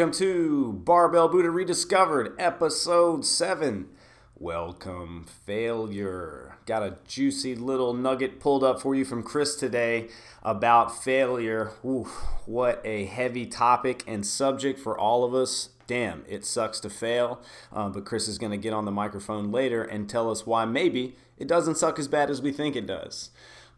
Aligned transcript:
Welcome 0.00 0.18
to 0.18 0.72
Barbell 0.72 1.28
Buddha 1.28 1.50
Rediscovered, 1.50 2.34
Episode 2.38 3.26
7. 3.26 3.86
Welcome, 4.34 5.26
failure. 5.44 6.56
Got 6.64 6.82
a 6.82 6.96
juicy 7.06 7.54
little 7.54 7.92
nugget 7.92 8.40
pulled 8.40 8.64
up 8.64 8.80
for 8.80 8.94
you 8.94 9.04
from 9.04 9.22
Chris 9.22 9.56
today 9.56 10.08
about 10.42 11.04
failure. 11.04 11.72
Oof, 11.84 12.08
what 12.46 12.80
a 12.82 13.04
heavy 13.04 13.44
topic 13.44 14.02
and 14.06 14.26
subject 14.26 14.80
for 14.80 14.98
all 14.98 15.22
of 15.22 15.34
us. 15.34 15.68
Damn, 15.86 16.24
it 16.26 16.46
sucks 16.46 16.80
to 16.80 16.88
fail. 16.88 17.42
Uh, 17.70 17.90
but 17.90 18.06
Chris 18.06 18.26
is 18.26 18.38
going 18.38 18.52
to 18.52 18.56
get 18.56 18.72
on 18.72 18.86
the 18.86 18.90
microphone 18.90 19.52
later 19.52 19.82
and 19.82 20.08
tell 20.08 20.30
us 20.30 20.46
why 20.46 20.64
maybe 20.64 21.14
it 21.36 21.46
doesn't 21.46 21.76
suck 21.76 21.98
as 21.98 22.08
bad 22.08 22.30
as 22.30 22.40
we 22.40 22.52
think 22.52 22.74
it 22.74 22.86
does. 22.86 23.28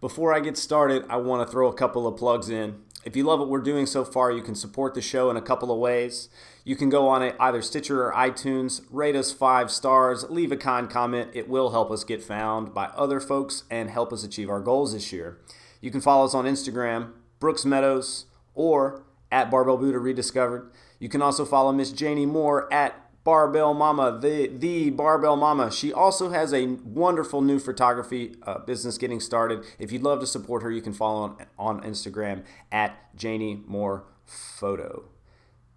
Before 0.00 0.32
I 0.32 0.38
get 0.38 0.56
started, 0.56 1.04
I 1.08 1.16
want 1.16 1.44
to 1.44 1.50
throw 1.50 1.66
a 1.66 1.74
couple 1.74 2.06
of 2.06 2.16
plugs 2.16 2.48
in. 2.48 2.82
If 3.04 3.16
you 3.16 3.24
love 3.24 3.40
what 3.40 3.48
we're 3.48 3.60
doing 3.60 3.86
so 3.86 4.04
far, 4.04 4.30
you 4.30 4.42
can 4.42 4.54
support 4.54 4.94
the 4.94 5.00
show 5.00 5.28
in 5.28 5.36
a 5.36 5.42
couple 5.42 5.72
of 5.72 5.78
ways. 5.78 6.28
You 6.64 6.76
can 6.76 6.88
go 6.88 7.08
on 7.08 7.22
either 7.40 7.60
Stitcher 7.60 8.06
or 8.06 8.12
iTunes, 8.12 8.82
rate 8.90 9.16
us 9.16 9.32
five 9.32 9.72
stars, 9.72 10.24
leave 10.30 10.52
a 10.52 10.56
kind 10.56 10.88
comment. 10.88 11.30
It 11.34 11.48
will 11.48 11.70
help 11.70 11.90
us 11.90 12.04
get 12.04 12.22
found 12.22 12.72
by 12.72 12.86
other 12.94 13.18
folks 13.18 13.64
and 13.68 13.90
help 13.90 14.12
us 14.12 14.22
achieve 14.22 14.48
our 14.48 14.60
goals 14.60 14.92
this 14.92 15.12
year. 15.12 15.40
You 15.80 15.90
can 15.90 16.00
follow 16.00 16.24
us 16.24 16.34
on 16.34 16.44
Instagram, 16.44 17.10
Brooks 17.40 17.64
Meadows, 17.64 18.26
or 18.54 19.02
at 19.32 19.50
Barbell 19.50 19.78
Buddha 19.78 19.98
Rediscovered. 19.98 20.70
You 21.00 21.08
can 21.08 21.22
also 21.22 21.44
follow 21.44 21.72
Miss 21.72 21.90
Janie 21.90 22.26
Moore 22.26 22.72
at 22.72 23.01
Barbell 23.24 23.72
Mama, 23.72 24.18
the 24.20 24.48
the 24.48 24.90
Barbell 24.90 25.36
Mama. 25.36 25.70
She 25.70 25.92
also 25.92 26.30
has 26.30 26.52
a 26.52 26.66
wonderful 26.66 27.40
new 27.40 27.58
photography 27.58 28.34
uh, 28.42 28.58
business 28.58 28.98
getting 28.98 29.20
started. 29.20 29.64
If 29.78 29.92
you'd 29.92 30.02
love 30.02 30.20
to 30.20 30.26
support 30.26 30.62
her, 30.62 30.70
you 30.70 30.82
can 30.82 30.92
follow 30.92 31.22
on, 31.22 31.46
on 31.58 31.82
Instagram 31.82 32.44
at 32.72 33.14
Janie 33.14 33.62
Moore 33.66 34.04
Photo. 34.24 35.04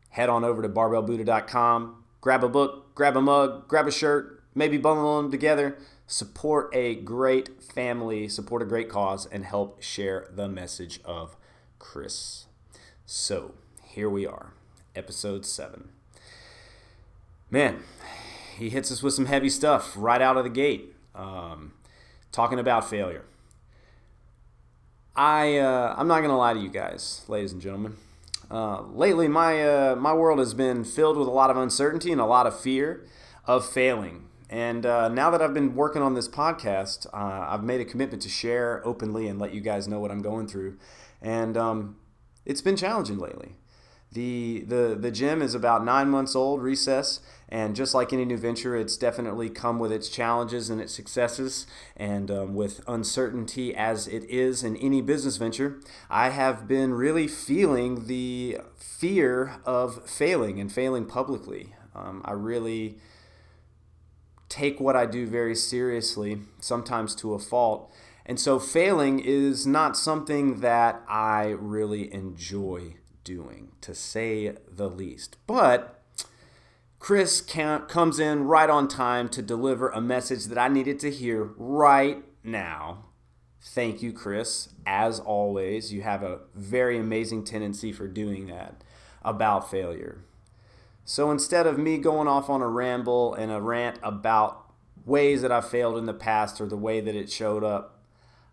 Head 0.09 0.29
on 0.29 0.43
over 0.43 0.61
to 0.61 0.69
barbellbuddha.com, 0.69 2.03
grab 2.21 2.43
a 2.43 2.49
book, 2.49 2.95
grab 2.95 3.15
a 3.15 3.21
mug, 3.21 3.67
grab 3.67 3.87
a 3.87 3.91
shirt, 3.91 4.43
maybe 4.55 4.77
bundle 4.77 5.21
them 5.21 5.29
together. 5.29 5.77
Support 6.07 6.69
a 6.73 6.95
great 6.95 7.61
family, 7.63 8.27
support 8.29 8.61
a 8.61 8.65
great 8.65 8.89
cause, 8.89 9.25
and 9.25 9.43
help 9.43 9.81
share 9.81 10.27
the 10.33 10.47
message 10.47 10.99
of 11.03 11.35
Chris. 11.79 12.45
So 13.05 13.55
here 13.83 14.09
we 14.09 14.25
are, 14.25 14.53
episode 14.95 15.45
seven 15.45 15.94
man, 17.55 17.79
he 18.57 18.69
hits 18.69 18.91
us 18.91 19.01
with 19.01 19.13
some 19.13 19.27
heavy 19.27 19.49
stuff 19.49 19.93
right 19.95 20.21
out 20.21 20.35
of 20.35 20.43
the 20.43 20.49
gate. 20.49 20.93
Um, 21.15 21.71
talking 22.33 22.59
about 22.59 22.89
failure. 22.89 23.23
I 25.15 25.57
uh, 25.59 25.95
I'm 25.97 26.09
not 26.09 26.19
gonna 26.19 26.37
lie 26.37 26.53
to 26.53 26.59
you 26.59 26.67
guys, 26.67 27.23
ladies 27.29 27.53
and 27.53 27.61
gentlemen. 27.61 27.95
Uh, 28.51 28.81
lately, 28.81 29.29
my 29.29 29.63
uh, 29.63 29.95
my 29.95 30.13
world 30.13 30.39
has 30.39 30.53
been 30.53 30.83
filled 30.83 31.15
with 31.15 31.29
a 31.29 31.31
lot 31.31 31.49
of 31.49 31.55
uncertainty 31.55 32.11
and 32.11 32.19
a 32.19 32.25
lot 32.25 32.45
of 32.45 32.59
fear 32.59 33.05
of 33.45 33.65
failing. 33.65 34.25
And 34.49 34.85
uh, 34.85 35.07
now 35.07 35.29
that 35.29 35.41
I've 35.41 35.53
been 35.53 35.75
working 35.75 36.01
on 36.01 36.13
this 36.13 36.27
podcast, 36.27 37.07
uh, 37.13 37.47
I've 37.49 37.63
made 37.63 37.79
a 37.79 37.85
commitment 37.85 38.21
to 38.23 38.29
share 38.29 38.85
openly 38.85 39.29
and 39.29 39.39
let 39.39 39.53
you 39.53 39.61
guys 39.61 39.87
know 39.87 40.01
what 40.01 40.11
I'm 40.11 40.21
going 40.21 40.47
through. 40.47 40.77
And 41.21 41.55
um, 41.55 41.95
it's 42.45 42.61
been 42.61 42.75
challenging 42.75 43.17
lately. 43.17 43.55
The, 44.15 44.63
the, 44.65 44.97
the 44.99 45.11
gym 45.11 45.41
is 45.41 45.53
about 45.53 45.83
nine 45.83 46.09
months 46.09 46.35
old, 46.35 46.61
recess, 46.61 47.19
and 47.49 47.75
just 47.75 47.93
like 47.93 48.11
any 48.11 48.25
new 48.25 48.37
venture, 48.37 48.75
it's 48.75 48.97
definitely 48.97 49.49
come 49.49 49.77
with 49.77 49.91
its 49.91 50.09
challenges 50.09 50.69
and 50.69 50.81
its 50.81 50.93
successes. 50.93 51.67
And 51.95 52.31
um, 52.31 52.55
with 52.55 52.81
uncertainty 52.87 53.75
as 53.75 54.07
it 54.07 54.23
is 54.29 54.63
in 54.63 54.75
any 54.77 55.01
business 55.01 55.37
venture, 55.37 55.79
I 56.09 56.29
have 56.29 56.67
been 56.67 56.93
really 56.93 57.27
feeling 57.27 58.07
the 58.07 58.57
fear 58.75 59.59
of 59.65 60.09
failing 60.09 60.59
and 60.59 60.71
failing 60.71 61.05
publicly. 61.05 61.75
Um, 61.93 62.21
I 62.25 62.31
really 62.31 62.97
take 64.49 64.79
what 64.79 64.95
I 64.95 65.05
do 65.05 65.27
very 65.27 65.55
seriously, 65.55 66.41
sometimes 66.59 67.15
to 67.15 67.33
a 67.33 67.39
fault. 67.39 67.91
And 68.25 68.39
so 68.39 68.57
failing 68.57 69.19
is 69.19 69.67
not 69.67 69.95
something 69.95 70.61
that 70.61 71.03
I 71.07 71.55
really 71.59 72.11
enjoy 72.11 72.95
doing, 73.23 73.73
to 73.81 73.93
say 73.93 74.55
the 74.67 74.89
least. 74.89 75.37
But 75.45 75.94
Chris 77.05 77.39
comes 77.39 78.19
in 78.19 78.45
right 78.45 78.67
on 78.67 78.87
time 78.87 79.29
to 79.29 79.39
deliver 79.39 79.89
a 79.89 80.01
message 80.01 80.45
that 80.45 80.57
I 80.57 80.69
needed 80.69 80.99
to 81.01 81.11
hear 81.11 81.43
right 81.55 82.23
now. 82.43 83.05
Thank 83.61 84.01
you, 84.01 84.11
Chris. 84.11 84.69
As 84.87 85.19
always, 85.19 85.93
you 85.93 86.01
have 86.01 86.23
a 86.23 86.39
very 86.55 86.97
amazing 86.97 87.43
tendency 87.43 87.91
for 87.91 88.07
doing 88.07 88.47
that 88.47 88.83
about 89.21 89.69
failure. 89.69 90.25
So 91.03 91.29
instead 91.29 91.67
of 91.67 91.77
me 91.77 91.99
going 91.99 92.27
off 92.27 92.49
on 92.49 92.63
a 92.63 92.67
ramble 92.67 93.35
and 93.35 93.51
a 93.51 93.61
rant 93.61 93.99
about 94.01 94.73
ways 95.05 95.43
that 95.43 95.51
I 95.51 95.61
failed 95.61 95.99
in 95.99 96.07
the 96.07 96.13
past 96.15 96.59
or 96.59 96.65
the 96.65 96.75
way 96.75 97.01
that 97.01 97.13
it 97.13 97.31
showed 97.31 97.63
up, 97.63 98.03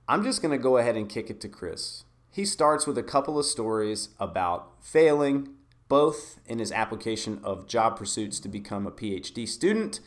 I'm 0.06 0.22
just 0.22 0.42
going 0.42 0.52
to 0.52 0.62
go 0.62 0.76
ahead 0.76 0.98
and 0.98 1.08
kick 1.08 1.30
it 1.30 1.40
to 1.40 1.48
Chris. 1.48 2.04
He 2.30 2.44
starts 2.44 2.86
with 2.86 2.98
a 2.98 3.02
couple 3.02 3.38
of 3.38 3.46
stories 3.46 4.10
about 4.20 4.72
failing, 4.78 5.54
both 5.92 6.40
in 6.46 6.58
his 6.58 6.72
application 6.72 7.38
of 7.44 7.66
job 7.66 7.98
pursuits 7.98 8.40
to 8.40 8.48
become 8.48 8.86
a 8.86 8.90
PhD 8.90 9.46
student, 9.46 10.00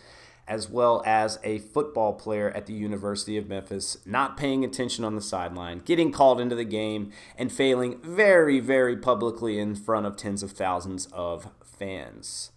as 0.47 0.67
well 0.67 1.03
as 1.05 1.37
a 1.43 1.59
football 1.59 2.11
player 2.11 2.49
at 2.49 2.65
the 2.65 2.73
University 2.73 3.37
of 3.37 3.47
Memphis, 3.47 3.99
not 4.03 4.35
paying 4.35 4.65
attention 4.65 5.05
on 5.05 5.13
the 5.13 5.21
sideline, 5.21 5.83
getting 5.85 6.11
called 6.11 6.41
into 6.41 6.55
the 6.55 6.63
game, 6.65 7.11
and 7.37 7.51
failing 7.51 8.01
very, 8.01 8.59
very 8.59 8.97
publicly 8.97 9.59
in 9.59 9.75
front 9.75 10.07
of 10.07 10.17
tens 10.17 10.41
of 10.41 10.53
thousands 10.53 11.05
of 11.13 11.51
fans. 11.63 12.49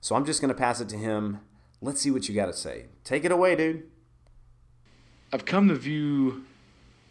So 0.00 0.16
I'm 0.16 0.24
just 0.24 0.40
going 0.40 0.52
to 0.52 0.58
pass 0.58 0.80
it 0.80 0.88
to 0.88 0.96
him. 0.96 1.42
Let's 1.80 2.00
see 2.00 2.10
what 2.10 2.28
you 2.28 2.34
got 2.34 2.46
to 2.46 2.52
say. 2.52 2.86
Take 3.04 3.24
it 3.24 3.30
away, 3.30 3.54
dude. 3.54 3.84
I've 5.32 5.44
come 5.44 5.68
to 5.68 5.76
view 5.76 6.44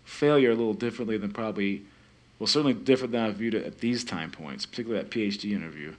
failure 0.04 0.52
a 0.52 0.56
little 0.56 0.74
differently 0.74 1.18
than 1.18 1.32
probably 1.32 1.86
well, 2.40 2.48
certainly 2.48 2.74
different 2.74 3.12
than 3.12 3.24
I 3.24 3.32
viewed 3.32 3.54
it 3.54 3.66
at 3.66 3.80
these 3.80 4.04
time 4.04 4.32
points, 4.32 4.66
particularly 4.66 5.02
that 5.04 5.12
PhD 5.12 5.52
interview, 5.52 5.94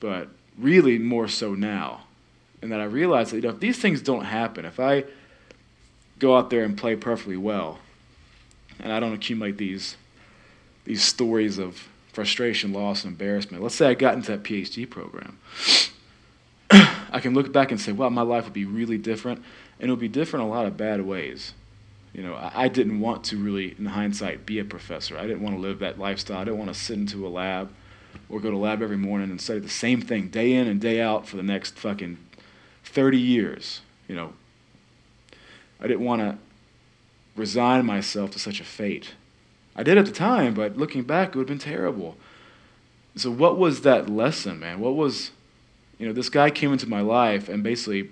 but 0.00 0.28
really 0.58 0.98
more 0.98 1.28
so 1.28 1.54
now. 1.54 2.04
And 2.60 2.70
that 2.72 2.80
I 2.80 2.84
realized 2.84 3.32
that 3.32 3.36
you 3.36 3.42
know, 3.42 3.50
if 3.50 3.60
these 3.60 3.78
things 3.78 4.00
don't 4.02 4.24
happen, 4.24 4.64
if 4.64 4.78
I 4.78 5.04
go 6.18 6.36
out 6.36 6.50
there 6.50 6.64
and 6.64 6.78
play 6.78 6.96
perfectly 6.96 7.36
well, 7.36 7.78
and 8.78 8.92
I 8.92 9.00
don't 9.00 9.12
accumulate 9.12 9.58
these 9.58 9.96
these 10.84 11.02
stories 11.02 11.58
of 11.58 11.88
frustration, 12.12 12.72
loss, 12.72 13.04
and 13.04 13.12
embarrassment. 13.12 13.62
Let's 13.62 13.74
say 13.74 13.86
I 13.86 13.94
got 13.94 14.14
into 14.14 14.32
that 14.32 14.42
PhD 14.42 14.88
program. 14.88 15.38
I 16.70 17.20
can 17.20 17.34
look 17.34 17.52
back 17.52 17.70
and 17.70 17.80
say, 17.80 17.92
wow, 17.92 18.08
my 18.08 18.22
life 18.22 18.44
would 18.44 18.52
be 18.52 18.64
really 18.64 18.98
different, 18.98 19.42
and 19.78 19.88
it 19.88 19.90
would 19.92 20.00
be 20.00 20.08
different 20.08 20.44
in 20.44 20.50
a 20.50 20.52
lot 20.52 20.66
of 20.66 20.76
bad 20.76 21.02
ways. 21.02 21.54
You 22.12 22.22
know, 22.22 22.50
I, 22.54 22.68
didn't 22.68 23.00
want 23.00 23.24
to 23.24 23.38
really, 23.38 23.74
in 23.78 23.86
hindsight, 23.86 24.44
be 24.44 24.58
a 24.58 24.64
professor. 24.64 25.16
I 25.16 25.22
didn't 25.22 25.42
want 25.42 25.56
to 25.56 25.60
live 25.60 25.78
that 25.78 25.98
lifestyle. 25.98 26.38
I 26.38 26.44
didn't 26.44 26.58
want 26.58 26.72
to 26.72 26.78
sit 26.78 26.98
into 26.98 27.26
a 27.26 27.30
lab 27.30 27.72
or 28.28 28.38
go 28.38 28.50
to 28.50 28.56
lab 28.56 28.82
every 28.82 28.98
morning 28.98 29.30
and 29.30 29.40
study 29.40 29.60
the 29.60 29.68
same 29.70 30.02
thing 30.02 30.28
day 30.28 30.52
in 30.52 30.66
and 30.66 30.78
day 30.78 31.00
out 31.00 31.26
for 31.26 31.36
the 31.36 31.42
next 31.42 31.78
fucking 31.78 32.18
30 32.84 33.18
years. 33.18 33.80
You 34.08 34.16
know, 34.16 34.32
I 35.80 35.86
didn't 35.86 36.04
want 36.04 36.20
to 36.20 36.38
resign 37.34 37.86
myself 37.86 38.30
to 38.32 38.38
such 38.38 38.60
a 38.60 38.64
fate. 38.64 39.14
I 39.74 39.82
did 39.82 39.96
at 39.96 40.04
the 40.04 40.12
time, 40.12 40.52
but 40.52 40.76
looking 40.76 41.02
back, 41.04 41.28
it 41.28 41.36
would 41.36 41.48
have 41.48 41.58
been 41.58 41.72
terrible. 41.72 42.16
So, 43.16 43.30
what 43.30 43.58
was 43.58 43.82
that 43.82 44.08
lesson, 44.08 44.60
man? 44.60 44.80
What 44.80 44.96
was, 44.96 45.30
you 45.98 46.06
know, 46.06 46.12
this 46.12 46.28
guy 46.28 46.50
came 46.50 46.72
into 46.72 46.88
my 46.88 47.00
life 47.00 47.48
and 47.48 47.62
basically, 47.62 48.10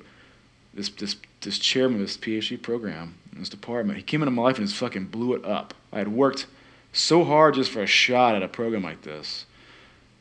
this, 0.73 0.89
this, 0.89 1.17
this 1.41 1.59
chairman 1.59 2.01
of 2.01 2.07
this 2.07 2.17
PhD 2.17 2.61
program 2.61 3.15
in 3.33 3.41
this 3.41 3.49
department. 3.49 3.97
He 3.97 4.03
came 4.03 4.23
into 4.23 4.31
my 4.31 4.43
life 4.43 4.59
and 4.59 4.67
just 4.67 4.79
fucking 4.79 5.07
blew 5.07 5.35
it 5.35 5.45
up. 5.45 5.75
I 5.93 5.99
had 5.99 6.09
worked 6.09 6.47
so 6.93 7.25
hard 7.25 7.55
just 7.55 7.71
for 7.71 7.83
a 7.83 7.87
shot 7.87 8.35
at 8.35 8.43
a 8.43 8.49
program 8.49 8.83
like 8.83 9.03
this. 9.03 9.47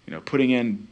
You 0.06 0.14
know, 0.14 0.22
putting 0.22 0.52
in 0.52 0.88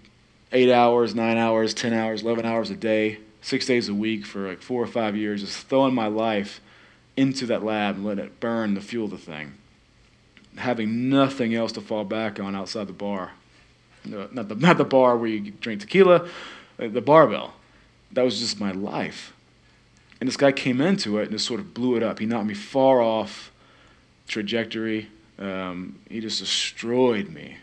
eight 0.51 0.71
hours, 0.71 1.15
nine 1.15 1.37
hours, 1.37 1.73
10 1.73 1.93
hours, 1.93 2.23
11 2.23 2.45
hours 2.45 2.69
a 2.69 2.75
day, 2.75 3.19
six 3.41 3.65
days 3.65 3.89
a 3.89 3.93
week 3.93 4.25
for 4.25 4.47
like 4.47 4.61
four 4.61 4.81
or 4.81 4.87
five 4.87 5.15
years, 5.15 5.41
just 5.41 5.67
throwing 5.67 5.93
my 5.93 6.07
life 6.07 6.61
into 7.15 7.45
that 7.47 7.63
lab 7.63 7.95
and 7.95 8.05
letting 8.05 8.25
it 8.25 8.39
burn 8.39 8.73
the 8.73 8.81
fuel 8.81 9.05
of 9.05 9.11
the 9.11 9.17
thing. 9.17 9.53
Having 10.57 11.09
nothing 11.09 11.53
else 11.53 11.71
to 11.73 11.81
fall 11.81 12.03
back 12.03 12.39
on 12.39 12.55
outside 12.55 12.87
the 12.87 12.93
bar. 12.93 13.31
not, 14.05 14.49
the, 14.49 14.55
not 14.55 14.77
the 14.77 14.85
bar 14.85 15.17
where 15.17 15.29
you 15.29 15.51
drink 15.51 15.81
tequila, 15.81 16.27
uh, 16.79 16.87
the 16.87 17.01
barbell. 17.01 17.53
That 18.11 18.23
was 18.23 18.39
just 18.39 18.59
my 18.59 18.71
life. 18.71 19.33
And 20.19 20.27
this 20.27 20.37
guy 20.37 20.51
came 20.51 20.81
into 20.81 21.19
it 21.19 21.23
and 21.23 21.31
just 21.31 21.45
sort 21.45 21.59
of 21.59 21.73
blew 21.73 21.95
it 21.95 22.03
up. 22.03 22.19
He 22.19 22.25
knocked 22.25 22.47
me 22.47 22.53
far 22.53 23.01
off 23.01 23.51
trajectory. 24.27 25.09
Um, 25.37 25.99
he 26.09 26.19
just 26.19 26.39
destroyed 26.39 27.29
me 27.29 27.57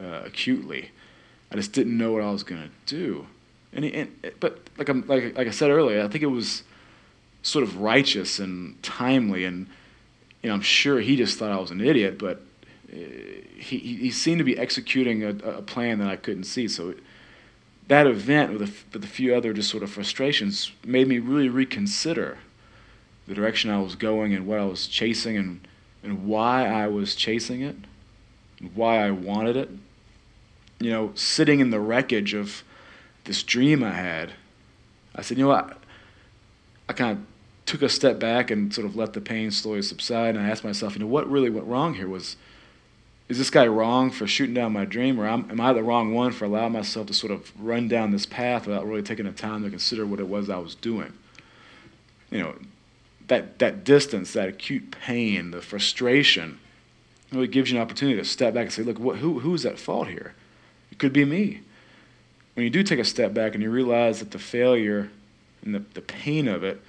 uh, 0.00 0.22
acutely. 0.24 0.90
I 1.52 1.56
just 1.56 1.72
didn't 1.72 1.96
know 1.96 2.12
what 2.12 2.22
I 2.22 2.30
was 2.30 2.42
to 2.44 2.68
do. 2.86 3.26
And, 3.72 3.84
he, 3.84 3.94
and 3.94 4.16
but 4.40 4.60
like, 4.76 4.88
like, 4.88 5.36
like 5.36 5.46
I 5.46 5.50
said 5.50 5.70
earlier, 5.70 6.02
I 6.02 6.08
think 6.08 6.22
it 6.22 6.28
was 6.28 6.64
sort 7.42 7.62
of 7.62 7.78
righteous 7.78 8.38
and 8.38 8.80
timely. 8.82 9.44
And 9.44 9.66
you 10.42 10.48
know, 10.48 10.54
I'm 10.54 10.60
sure 10.60 11.00
he 11.00 11.16
just 11.16 11.38
thought 11.38 11.52
I 11.52 11.60
was 11.60 11.70
an 11.70 11.80
idiot, 11.80 12.18
but 12.18 12.42
uh, 12.92 12.96
he, 13.56 13.78
he 13.78 14.10
seemed 14.10 14.38
to 14.38 14.44
be 14.44 14.58
executing 14.58 15.22
a, 15.22 15.28
a 15.28 15.62
plan 15.62 15.98
that 16.00 16.08
I 16.08 16.16
couldn't 16.16 16.44
see. 16.44 16.66
So 16.66 16.94
that 17.90 18.06
event 18.06 18.52
with 18.52 18.62
a, 18.62 18.72
with 18.92 19.02
a 19.02 19.08
few 19.08 19.34
other 19.34 19.52
just 19.52 19.68
sort 19.68 19.82
of 19.82 19.90
frustrations 19.90 20.70
made 20.84 21.08
me 21.08 21.18
really 21.18 21.48
reconsider 21.48 22.38
the 23.26 23.34
direction 23.34 23.68
I 23.68 23.80
was 23.80 23.96
going 23.96 24.32
and 24.32 24.46
what 24.46 24.60
I 24.60 24.64
was 24.64 24.86
chasing 24.86 25.36
and, 25.36 25.66
and 26.04 26.24
why 26.24 26.68
I 26.68 26.86
was 26.86 27.16
chasing 27.16 27.62
it, 27.62 27.74
and 28.60 28.76
why 28.76 29.04
I 29.04 29.10
wanted 29.10 29.56
it. 29.56 29.70
You 30.78 30.90
know, 30.92 31.10
sitting 31.16 31.58
in 31.58 31.70
the 31.70 31.80
wreckage 31.80 32.32
of 32.32 32.62
this 33.24 33.42
dream 33.42 33.82
I 33.82 33.90
had, 33.90 34.34
I 35.16 35.22
said, 35.22 35.36
you 35.36 35.42
know 35.42 35.50
what? 35.50 35.76
I 36.88 36.92
kind 36.92 37.18
of 37.18 37.24
took 37.66 37.82
a 37.82 37.88
step 37.88 38.20
back 38.20 38.52
and 38.52 38.72
sort 38.72 38.86
of 38.86 38.94
let 38.94 39.14
the 39.14 39.20
pain 39.20 39.50
slowly 39.50 39.82
subside, 39.82 40.36
and 40.36 40.46
I 40.46 40.48
asked 40.48 40.62
myself, 40.62 40.94
you 40.94 41.00
know, 41.00 41.08
what 41.08 41.28
really 41.28 41.50
went 41.50 41.66
wrong 41.66 41.94
here? 41.94 42.08
Was 42.08 42.36
is 43.30 43.38
this 43.38 43.48
guy 43.48 43.64
wrong 43.68 44.10
for 44.10 44.26
shooting 44.26 44.56
down 44.56 44.72
my 44.72 44.84
dream, 44.84 45.20
or 45.20 45.28
am, 45.28 45.60
I 45.60 45.72
the 45.72 45.84
wrong 45.84 46.12
one 46.12 46.32
for 46.32 46.46
allowing 46.46 46.72
myself 46.72 47.06
to 47.06 47.14
sort 47.14 47.30
of 47.30 47.52
run 47.64 47.86
down 47.86 48.10
this 48.10 48.26
path 48.26 48.66
without 48.66 48.84
really 48.84 49.02
taking 49.02 49.24
the 49.24 49.30
time 49.30 49.62
to 49.62 49.70
consider 49.70 50.04
what 50.04 50.18
it 50.18 50.26
was 50.26 50.50
I 50.50 50.58
was 50.58 50.74
doing? 50.74 51.12
You 52.32 52.40
know, 52.40 52.54
that 53.28 53.60
that 53.60 53.84
distance, 53.84 54.32
that 54.32 54.48
acute 54.48 54.90
pain, 54.90 55.52
the 55.52 55.62
frustration, 55.62 56.58
really 57.30 57.46
gives 57.46 57.70
you 57.70 57.78
an 57.78 57.82
opportunity 57.82 58.18
to 58.18 58.24
step 58.24 58.52
back 58.52 58.64
and 58.64 58.72
say, 58.72 58.82
look, 58.82 58.98
what, 58.98 59.18
who 59.18 59.38
who's 59.38 59.64
at 59.64 59.78
fault 59.78 60.08
here? 60.08 60.34
It 60.90 60.98
could 60.98 61.12
be 61.12 61.24
me. 61.24 61.60
When 62.54 62.64
you 62.64 62.70
do 62.70 62.82
take 62.82 62.98
a 62.98 63.04
step 63.04 63.32
back 63.32 63.54
and 63.54 63.62
you 63.62 63.70
realize 63.70 64.18
that 64.18 64.32
the 64.32 64.40
failure 64.40 65.08
and 65.64 65.72
the, 65.72 65.84
the 65.94 66.00
pain 66.00 66.48
of 66.48 66.64
it 66.64 66.82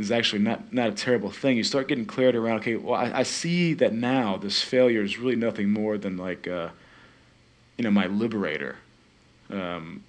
is 0.00 0.10
actually 0.10 0.42
not, 0.42 0.72
not 0.72 0.88
a 0.88 0.92
terrible 0.92 1.30
thing. 1.30 1.56
You 1.56 1.64
start 1.64 1.88
getting 1.88 2.06
clarity 2.06 2.38
around, 2.38 2.60
okay, 2.60 2.76
well, 2.76 2.94
I, 2.94 3.20
I 3.20 3.22
see 3.22 3.74
that 3.74 3.92
now 3.92 4.36
this 4.36 4.62
failure 4.62 5.02
is 5.02 5.18
really 5.18 5.36
nothing 5.36 5.70
more 5.70 5.98
than 5.98 6.16
like, 6.16 6.48
uh, 6.48 6.70
you 7.76 7.84
know, 7.84 7.90
my 7.90 8.06
liberator. 8.06 8.76
Um, 9.50 10.04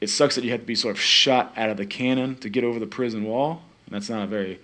it 0.00 0.08
sucks 0.08 0.34
that 0.36 0.44
you 0.44 0.50
have 0.50 0.60
to 0.60 0.66
be 0.66 0.74
sort 0.74 0.96
of 0.96 1.00
shot 1.00 1.52
out 1.56 1.70
of 1.70 1.76
the 1.76 1.86
cannon 1.86 2.36
to 2.36 2.48
get 2.48 2.64
over 2.64 2.78
the 2.78 2.86
prison 2.86 3.24
wall, 3.24 3.62
and 3.86 3.94
that's 3.94 4.08
not 4.08 4.22
a 4.22 4.26
very 4.26 4.60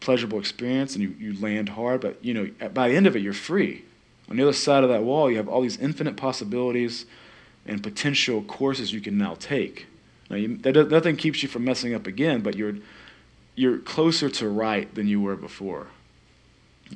pleasurable 0.00 0.38
experience, 0.38 0.94
and 0.94 1.02
you, 1.02 1.14
you 1.18 1.40
land 1.40 1.70
hard, 1.70 2.00
but, 2.00 2.24
you 2.24 2.34
know, 2.34 2.68
by 2.68 2.88
the 2.88 2.96
end 2.96 3.06
of 3.06 3.16
it, 3.16 3.22
you're 3.22 3.32
free. 3.32 3.84
On 4.28 4.36
the 4.36 4.42
other 4.42 4.52
side 4.52 4.84
of 4.84 4.90
that 4.90 5.02
wall, 5.02 5.30
you 5.30 5.36
have 5.36 5.48
all 5.48 5.60
these 5.60 5.78
infinite 5.78 6.16
possibilities 6.16 7.06
and 7.66 7.82
potential 7.82 8.42
courses 8.42 8.92
you 8.92 9.00
can 9.00 9.16
now 9.18 9.34
take. 9.34 9.86
Now, 10.30 10.36
you, 10.36 10.56
that, 10.58 10.90
nothing 10.90 11.16
keeps 11.16 11.42
you 11.42 11.48
from 11.48 11.64
messing 11.64 11.94
up 11.94 12.06
again, 12.06 12.40
but 12.40 12.56
you're 12.56 12.76
you're 13.54 13.78
closer 13.78 14.28
to 14.28 14.48
right 14.48 14.92
than 14.94 15.06
you 15.06 15.20
were 15.20 15.36
before. 15.36 15.88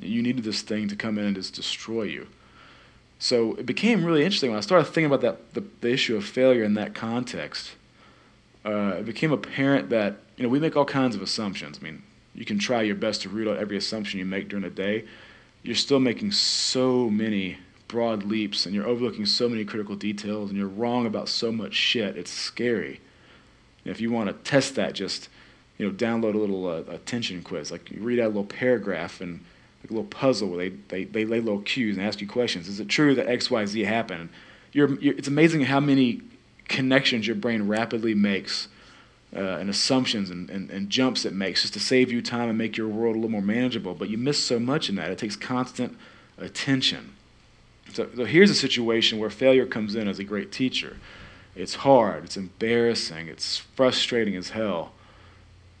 You 0.01 0.21
needed 0.21 0.43
this 0.43 0.61
thing 0.61 0.87
to 0.89 0.95
come 0.95 1.17
in 1.17 1.25
and 1.25 1.35
just 1.35 1.53
destroy 1.53 2.03
you. 2.03 2.27
So 3.17 3.55
it 3.55 3.65
became 3.65 4.05
really 4.05 4.23
interesting 4.23 4.51
when 4.51 4.57
I 4.57 4.61
started 4.61 4.85
thinking 4.85 5.05
about 5.05 5.21
that 5.21 5.53
the, 5.53 5.63
the 5.81 5.91
issue 5.91 6.15
of 6.15 6.25
failure 6.25 6.63
in 6.63 6.75
that 6.75 6.93
context. 6.93 7.71
Uh, 8.63 8.95
it 8.99 9.05
became 9.05 9.31
apparent 9.31 9.89
that 9.89 10.17
you 10.37 10.43
know 10.43 10.49
we 10.49 10.59
make 10.59 10.75
all 10.75 10.85
kinds 10.85 11.15
of 11.15 11.21
assumptions. 11.21 11.79
I 11.81 11.83
mean, 11.83 12.03
you 12.33 12.45
can 12.45 12.59
try 12.59 12.81
your 12.81 12.95
best 12.95 13.21
to 13.23 13.29
root 13.29 13.47
out 13.47 13.57
every 13.57 13.77
assumption 13.77 14.19
you 14.19 14.25
make 14.25 14.47
during 14.47 14.63
the 14.63 14.69
day. 14.69 15.05
You're 15.63 15.75
still 15.75 15.99
making 15.99 16.31
so 16.31 17.09
many 17.09 17.57
broad 17.89 18.23
leaps, 18.23 18.65
and 18.65 18.73
you're 18.73 18.87
overlooking 18.87 19.25
so 19.25 19.49
many 19.49 19.65
critical 19.65 19.95
details, 19.95 20.49
and 20.49 20.57
you're 20.57 20.67
wrong 20.67 21.05
about 21.05 21.27
so 21.27 21.51
much 21.51 21.73
shit. 21.73 22.15
It's 22.15 22.31
scary. 22.31 23.01
if 23.83 23.99
you 23.99 24.11
want 24.11 24.27
to 24.27 24.49
test 24.49 24.75
that, 24.75 24.93
just 24.93 25.27
you 25.79 25.87
know, 25.87 25.93
download 25.93 26.35
a 26.35 26.37
little 26.37 26.67
uh, 26.67 26.83
attention 26.93 27.41
quiz. 27.41 27.71
Like 27.71 27.89
you 27.89 28.01
read 28.01 28.19
out 28.19 28.25
a 28.25 28.27
little 28.27 28.43
paragraph 28.43 29.21
and 29.21 29.39
like 29.81 29.89
a 29.89 29.93
little 29.93 30.09
puzzle 30.09 30.49
where 30.49 30.69
they, 30.69 30.75
they, 30.89 31.03
they 31.05 31.25
lay 31.25 31.39
little 31.39 31.61
cues 31.61 31.97
and 31.97 32.05
ask 32.05 32.21
you 32.21 32.27
questions. 32.27 32.67
Is 32.67 32.79
it 32.79 32.89
true 32.89 33.15
that 33.15 33.27
X, 33.27 33.49
Y, 33.49 33.65
Z 33.65 33.79
happened? 33.85 34.29
You're, 34.73 34.99
you're, 34.99 35.15
it's 35.15 35.29
amazing 35.29 35.61
how 35.61 35.79
many 35.79 36.21
connections 36.67 37.25
your 37.25 37.37
brain 37.37 37.67
rapidly 37.67 38.13
makes 38.13 38.67
uh, 39.33 39.39
and 39.39 39.69
assumptions 39.69 40.29
and, 40.29 40.49
and, 40.49 40.69
and 40.69 40.89
jumps 40.89 41.23
it 41.23 41.33
makes 41.33 41.61
just 41.61 41.73
to 41.73 41.79
save 41.79 42.11
you 42.11 42.21
time 42.21 42.49
and 42.49 42.57
make 42.57 42.75
your 42.75 42.87
world 42.87 43.15
a 43.15 43.19
little 43.19 43.31
more 43.31 43.41
manageable. 43.41 43.93
But 43.93 44.09
you 44.09 44.17
miss 44.17 44.43
so 44.43 44.59
much 44.59 44.89
in 44.89 44.95
that. 44.95 45.11
It 45.11 45.17
takes 45.17 45.37
constant 45.37 45.97
attention. 46.37 47.13
So, 47.93 48.09
so 48.15 48.25
here's 48.25 48.51
a 48.51 48.55
situation 48.55 49.17
where 49.17 49.29
failure 49.29 49.65
comes 49.65 49.95
in 49.95 50.09
as 50.09 50.19
a 50.19 50.25
great 50.25 50.51
teacher. 50.51 50.97
It's 51.55 51.75
hard, 51.75 52.25
it's 52.25 52.37
embarrassing, 52.37 53.27
it's 53.27 53.57
frustrating 53.57 54.35
as 54.35 54.49
hell 54.49 54.91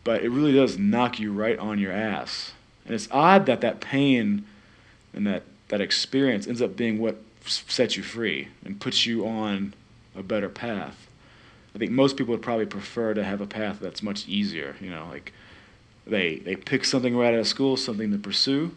but 0.09 0.23
it 0.23 0.29
really 0.29 0.53
does 0.53 0.79
knock 0.79 1.19
you 1.19 1.31
right 1.31 1.59
on 1.59 1.77
your 1.77 1.91
ass. 1.91 2.53
And 2.83 2.95
it's 2.95 3.07
odd 3.11 3.45
that 3.45 3.61
that 3.61 3.79
pain 3.79 4.43
and 5.13 5.27
that, 5.27 5.43
that 5.67 5.81
experience 5.81 6.47
ends 6.47 6.63
up 6.63 6.75
being 6.75 6.97
what 6.97 7.21
sets 7.45 7.95
you 7.95 8.01
free 8.01 8.47
and 8.65 8.81
puts 8.81 9.05
you 9.05 9.27
on 9.27 9.75
a 10.15 10.23
better 10.23 10.49
path. 10.49 11.07
I 11.75 11.77
think 11.77 11.91
most 11.91 12.17
people 12.17 12.31
would 12.31 12.41
probably 12.41 12.65
prefer 12.65 13.13
to 13.13 13.23
have 13.23 13.39
a 13.39 13.45
path 13.45 13.77
that's 13.79 14.01
much 14.01 14.27
easier. 14.27 14.75
You 14.81 14.89
know, 14.89 15.05
like 15.11 15.31
they 16.07 16.37
they 16.37 16.55
pick 16.55 16.85
something 16.85 17.15
right 17.15 17.35
out 17.35 17.41
of 17.41 17.47
school, 17.47 17.77
something 17.77 18.11
to 18.11 18.17
pursue. 18.17 18.71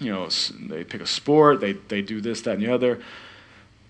You 0.00 0.12
know, 0.12 0.30
they 0.62 0.82
pick 0.82 1.02
a 1.02 1.06
sport, 1.06 1.60
they 1.60 1.74
they 1.74 2.00
do 2.00 2.22
this, 2.22 2.40
that, 2.40 2.54
and 2.54 2.62
the 2.62 2.72
other. 2.72 3.02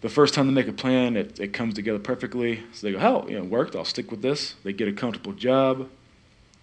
The 0.00 0.08
first 0.08 0.34
time 0.34 0.48
they 0.48 0.52
make 0.52 0.66
a 0.66 0.72
plan, 0.72 1.16
it, 1.16 1.38
it 1.38 1.52
comes 1.52 1.74
together 1.74 2.00
perfectly. 2.00 2.64
So 2.72 2.88
they 2.88 2.92
go, 2.94 2.98
hell, 2.98 3.26
you 3.28 3.38
know, 3.38 3.44
worked. 3.44 3.76
I'll 3.76 3.84
stick 3.84 4.10
with 4.10 4.22
this. 4.22 4.56
They 4.64 4.72
get 4.72 4.88
a 4.88 4.92
comfortable 4.92 5.34
job. 5.34 5.88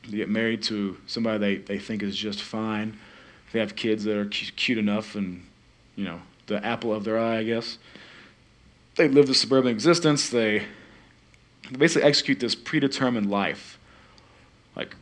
They 0.07 0.17
get 0.17 0.29
married 0.29 0.63
to 0.63 0.97
somebody 1.05 1.37
they, 1.37 1.55
they 1.57 1.79
think 1.79 2.03
is 2.03 2.15
just 2.15 2.41
fine. 2.41 2.97
They 3.51 3.59
have 3.59 3.75
kids 3.75 4.03
that 4.03 4.17
are 4.17 4.25
cute 4.25 4.77
enough 4.77 5.15
and, 5.15 5.45
you 5.95 6.05
know, 6.05 6.21
the 6.47 6.63
apple 6.65 6.93
of 6.93 7.03
their 7.03 7.19
eye, 7.19 7.39
I 7.39 7.43
guess. 7.43 7.77
They 8.95 9.07
live 9.07 9.27
the 9.27 9.33
suburban 9.33 9.71
existence. 9.71 10.29
They 10.29 10.63
basically 11.77 12.07
execute 12.07 12.39
this 12.39 12.55
predetermined 12.55 13.29
life. 13.29 13.79
Like, 14.75 14.95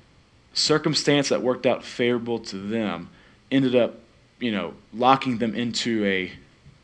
circumstance 0.53 1.29
that 1.29 1.41
worked 1.41 1.65
out 1.65 1.83
favorable 1.83 2.39
to 2.39 2.57
them 2.57 3.09
ended 3.51 3.75
up, 3.75 3.99
you 4.39 4.51
know, 4.51 4.73
locking 4.93 5.37
them 5.37 5.55
into 5.55 6.05
a 6.05 6.31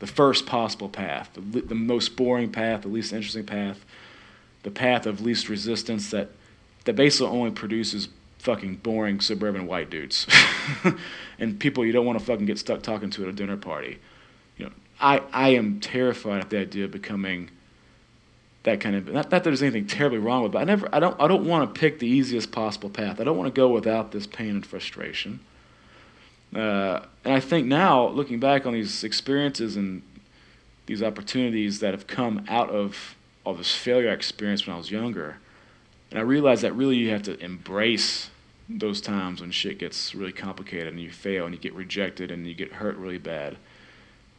the 0.00 0.06
first 0.06 0.44
possible 0.44 0.88
path, 0.88 1.30
the, 1.34 1.60
the 1.60 1.74
most 1.74 2.16
boring 2.16 2.50
path, 2.50 2.82
the 2.82 2.88
least 2.88 3.12
interesting 3.12 3.46
path, 3.46 3.84
the 4.62 4.70
path 4.70 5.06
of 5.06 5.20
least 5.20 5.48
resistance 5.48 6.10
that– 6.10 6.30
that 6.84 6.94
basically 6.94 7.28
only 7.28 7.50
produces 7.50 8.08
fucking 8.38 8.76
boring 8.76 9.20
suburban 9.20 9.66
white 9.66 9.88
dudes 9.88 10.26
and 11.38 11.58
people 11.58 11.84
you 11.84 11.92
don't 11.92 12.04
want 12.04 12.18
to 12.18 12.24
fucking 12.24 12.44
get 12.44 12.58
stuck 12.58 12.82
talking 12.82 13.08
to 13.08 13.22
at 13.22 13.28
a 13.28 13.32
dinner 13.32 13.56
party. 13.56 13.98
You 14.58 14.66
know, 14.66 14.72
I, 15.00 15.22
I 15.32 15.48
am 15.50 15.80
terrified 15.80 16.42
at 16.42 16.50
the 16.50 16.58
idea 16.58 16.84
of 16.84 16.90
becoming 16.90 17.50
that 18.64 18.80
kind 18.80 18.96
of 18.96 19.06
not, 19.06 19.14
not 19.14 19.30
that 19.30 19.44
there's 19.44 19.62
anything 19.62 19.86
terribly 19.86 20.18
wrong 20.18 20.42
with 20.42 20.50
it, 20.50 20.54
but 20.54 20.58
I 20.60 20.64
never 20.64 20.88
I 20.94 21.00
don't 21.00 21.18
I 21.20 21.28
don't 21.28 21.46
want 21.46 21.74
to 21.74 21.78
pick 21.78 22.00
the 22.00 22.06
easiest 22.06 22.52
possible 22.52 22.90
path. 22.90 23.20
I 23.20 23.24
don't 23.24 23.36
want 23.36 23.54
to 23.54 23.58
go 23.58 23.68
without 23.68 24.12
this 24.12 24.26
pain 24.26 24.50
and 24.50 24.66
frustration. 24.66 25.40
Uh, 26.54 27.00
and 27.24 27.34
I 27.34 27.40
think 27.40 27.66
now, 27.66 28.08
looking 28.08 28.38
back 28.38 28.64
on 28.64 28.72
these 28.74 29.02
experiences 29.02 29.76
and 29.76 30.02
these 30.86 31.02
opportunities 31.02 31.80
that 31.80 31.94
have 31.94 32.06
come 32.06 32.44
out 32.48 32.70
of 32.70 33.16
all 33.44 33.54
this 33.54 33.74
failure 33.74 34.10
I 34.10 34.12
experienced 34.12 34.66
when 34.66 34.74
I 34.74 34.78
was 34.78 34.90
younger, 34.90 35.38
and 36.14 36.20
I 36.20 36.22
realized 36.22 36.62
that 36.62 36.76
really 36.76 36.94
you 36.94 37.10
have 37.10 37.24
to 37.24 37.36
embrace 37.40 38.30
those 38.68 39.00
times 39.00 39.40
when 39.40 39.50
shit 39.50 39.80
gets 39.80 40.14
really 40.14 40.30
complicated 40.30 40.86
and 40.86 41.00
you 41.00 41.10
fail 41.10 41.44
and 41.44 41.52
you 41.52 41.60
get 41.60 41.74
rejected 41.74 42.30
and 42.30 42.46
you 42.46 42.54
get 42.54 42.74
hurt 42.74 42.96
really 42.96 43.18
bad. 43.18 43.56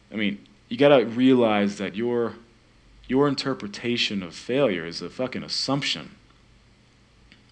I 0.10 0.15
mean, 0.15 0.39
you 0.70 0.77
got 0.77 0.98
to 0.98 1.03
realize 1.05 1.77
that 1.79 1.94
your 1.94 2.36
your 3.10 3.27
interpretation 3.27 4.24
of 4.24 4.34
failure 4.34 4.86
is 4.86 5.01
a 5.01 5.10
fucking 5.10 5.44
assumption. 5.44 6.15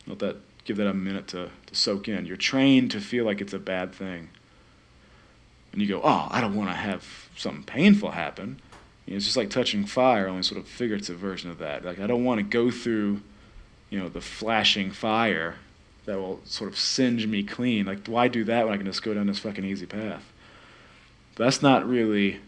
Let 0.07 0.19
that 0.19 0.37
give 0.63 0.77
that 0.77 0.87
a 0.87 0.93
minute 0.93 1.27
to, 1.27 1.49
to 1.65 1.75
soak 1.75 2.07
in. 2.07 2.25
You're 2.25 2.37
trained 2.37 2.91
to 2.91 3.01
feel 3.01 3.25
like 3.25 3.41
it's 3.41 3.51
a 3.51 3.59
bad 3.59 3.93
thing. 3.93 4.29
And 5.73 5.81
you 5.81 5.87
go, 5.89 6.01
oh, 6.01 6.29
I 6.31 6.39
don't 6.39 6.55
want 6.55 6.69
to 6.69 6.75
have 6.77 7.27
something 7.35 7.65
painful 7.65 8.11
happen. 8.11 8.61
You 9.05 9.11
know, 9.11 9.17
it's 9.17 9.25
just 9.25 9.35
like 9.35 9.49
touching 9.49 9.85
fire, 9.85 10.29
only 10.29 10.43
sort 10.43 10.61
of 10.61 10.67
figurative 10.67 11.17
version 11.17 11.51
of 11.51 11.57
that. 11.57 11.83
Like 11.83 11.99
I 11.99 12.07
don't 12.07 12.23
want 12.23 12.39
to 12.39 12.43
go 12.43 12.71
through 12.71 13.21
you 13.93 13.99
know, 13.99 14.09
the 14.09 14.21
flashing 14.21 14.89
fire 14.89 15.53
that 16.05 16.17
will 16.17 16.41
sort 16.45 16.71
of 16.71 16.75
singe 16.79 17.27
me 17.27 17.43
clean. 17.43 17.85
Like, 17.85 18.07
why 18.07 18.27
do 18.27 18.43
that 18.45 18.65
when 18.65 18.73
I 18.73 18.77
can 18.77 18.87
just 18.87 19.03
go 19.03 19.13
down 19.13 19.27
this 19.27 19.37
fucking 19.37 19.63
easy 19.63 19.85
path? 19.85 20.33
That's 21.35 21.61
not 21.61 21.87
really, 21.87 22.39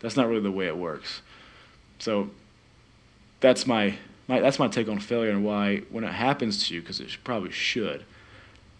that's 0.00 0.16
not 0.16 0.26
really 0.26 0.42
the 0.42 0.50
way 0.50 0.66
it 0.66 0.76
works. 0.76 1.22
So, 2.00 2.30
that's 3.38 3.64
my, 3.64 3.94
my 4.26 4.40
that's 4.40 4.58
my 4.58 4.66
take 4.66 4.88
on 4.88 4.98
failure 4.98 5.30
and 5.30 5.44
why 5.44 5.82
when 5.90 6.02
it 6.02 6.14
happens 6.14 6.66
to 6.66 6.74
you, 6.74 6.80
because 6.80 6.98
it 6.98 7.16
probably 7.22 7.52
should, 7.52 8.04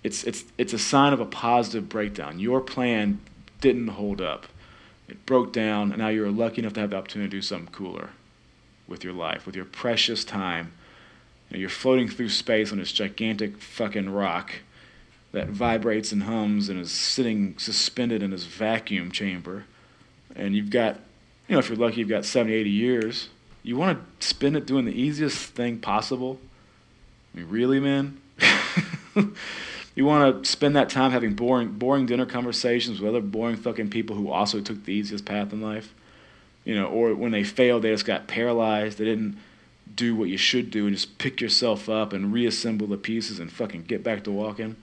it's 0.02 0.24
it's 0.24 0.42
it's 0.58 0.72
a 0.72 0.80
sign 0.80 1.12
of 1.12 1.20
a 1.20 1.24
positive 1.24 1.88
breakdown. 1.88 2.40
Your 2.40 2.60
plan 2.60 3.20
didn't 3.60 3.88
hold 3.88 4.20
up. 4.20 4.46
It 5.06 5.24
broke 5.24 5.52
down, 5.52 5.92
and 5.92 5.98
now 5.98 6.08
you're 6.08 6.32
lucky 6.32 6.62
enough 6.62 6.72
to 6.72 6.80
have 6.80 6.90
the 6.90 6.96
opportunity 6.96 7.30
to 7.30 7.36
do 7.36 7.42
something 7.42 7.72
cooler 7.72 8.10
with 8.88 9.04
your 9.04 9.12
life, 9.12 9.46
with 9.46 9.54
your 9.54 9.64
precious 9.64 10.24
time 10.24 10.72
know, 11.52 11.58
you're 11.58 11.68
floating 11.68 12.08
through 12.08 12.30
space 12.30 12.72
on 12.72 12.78
this 12.78 12.92
gigantic 12.92 13.58
fucking 13.58 14.10
rock 14.10 14.52
that 15.32 15.48
vibrates 15.48 16.12
and 16.12 16.24
hums 16.24 16.68
and 16.68 16.78
is 16.78 16.92
sitting 16.92 17.56
suspended 17.58 18.22
in 18.22 18.30
this 18.30 18.44
vacuum 18.44 19.10
chamber. 19.10 19.64
And 20.34 20.54
you've 20.54 20.70
got, 20.70 21.00
you 21.48 21.54
know, 21.54 21.58
if 21.58 21.68
you're 21.68 21.78
lucky, 21.78 21.96
you've 21.96 22.08
got 22.08 22.24
70, 22.24 22.54
80 22.54 22.70
years 22.70 23.28
You 23.62 23.76
want 23.76 23.98
to 24.20 24.26
spend 24.26 24.56
it 24.56 24.66
doing 24.66 24.84
the 24.84 24.92
easiest 24.92 25.52
thing 25.52 25.78
possible? 25.78 26.38
I 27.34 27.38
mean, 27.38 27.48
really, 27.48 27.80
man? 27.80 28.20
you 29.94 30.04
want 30.04 30.44
to 30.44 30.50
spend 30.50 30.76
that 30.76 30.90
time 30.90 31.12
having 31.12 31.34
boring, 31.34 31.72
boring 31.72 32.06
dinner 32.06 32.26
conversations 32.26 33.00
with 33.00 33.10
other 33.10 33.20
boring 33.20 33.56
fucking 33.56 33.90
people 33.90 34.16
who 34.16 34.30
also 34.30 34.60
took 34.60 34.84
the 34.84 34.92
easiest 34.92 35.24
path 35.24 35.52
in 35.52 35.60
life? 35.60 35.94
You 36.64 36.74
know, 36.74 36.86
or 36.86 37.14
when 37.14 37.32
they 37.32 37.44
failed, 37.44 37.82
they 37.82 37.90
just 37.90 38.04
got 38.04 38.26
paralyzed. 38.26 38.98
They 38.98 39.04
didn't 39.04 39.38
do 39.94 40.14
what 40.14 40.28
you 40.28 40.36
should 40.36 40.70
do 40.70 40.86
and 40.86 40.94
just 40.94 41.18
pick 41.18 41.40
yourself 41.40 41.88
up 41.88 42.12
and 42.12 42.32
reassemble 42.32 42.86
the 42.86 42.96
pieces 42.96 43.38
and 43.38 43.50
fucking 43.50 43.82
get 43.82 44.02
back 44.02 44.24
to 44.24 44.30
walking. 44.30 44.76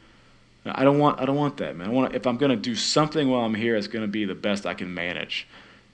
I 0.66 0.84
don't 0.84 1.00
want 1.00 1.20
I 1.20 1.25
don't 1.25 1.36
want 1.36 1.58
that, 1.58 1.75
man. 1.75 1.88
I 1.88 1.92
want 1.92 2.16
if 2.16 2.28
I'm 2.28 2.38
gonna 2.38 2.56
do 2.56 2.75
something 2.75 3.30
while 3.30 3.42
I'm 3.42 3.56
here, 3.56 3.75
it's 3.75 3.88
gonna 3.88 4.08
be 4.08 4.25
the 4.25 4.36
best 4.36 4.66
I 4.66 4.74
can 4.74 4.94
manage, 4.94 5.48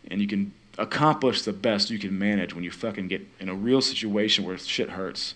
and 0.10 0.20
you 0.22 0.28
can 0.28 0.54
accomplish 0.78 1.44
the 1.44 1.54
best 1.54 1.90
you 1.90 2.00
can 2.00 2.18
manage 2.18 2.54
when 2.54 2.64
you 2.64 2.72
fucking 2.72 3.08
get 3.08 3.26
in 3.40 3.48
a 3.48 3.54
real 3.54 3.82
situation 3.82 4.44
where 4.44 4.58
shit 4.58 4.90
hurts. 4.90 5.36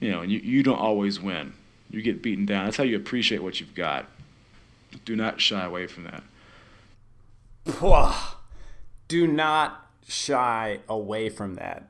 You 0.00 0.10
know, 0.10 0.20
and 0.20 0.32
you, 0.32 0.38
you 0.38 0.62
don't 0.62 0.78
always 0.78 1.20
win. 1.20 1.52
You 1.90 2.02
get 2.02 2.22
beaten 2.22 2.46
down. 2.46 2.64
That's 2.64 2.76
how 2.76 2.84
you 2.84 2.96
appreciate 2.96 3.42
what 3.42 3.60
you've 3.60 3.74
got. 3.74 4.06
Do 5.04 5.14
not 5.14 5.40
shy 5.40 5.64
away 5.64 5.86
from 5.86 6.04
that. 6.04 6.22
Do 9.08 9.26
not 9.26 9.90
shy 10.06 10.80
away 10.88 11.28
from 11.28 11.54
that. 11.56 11.88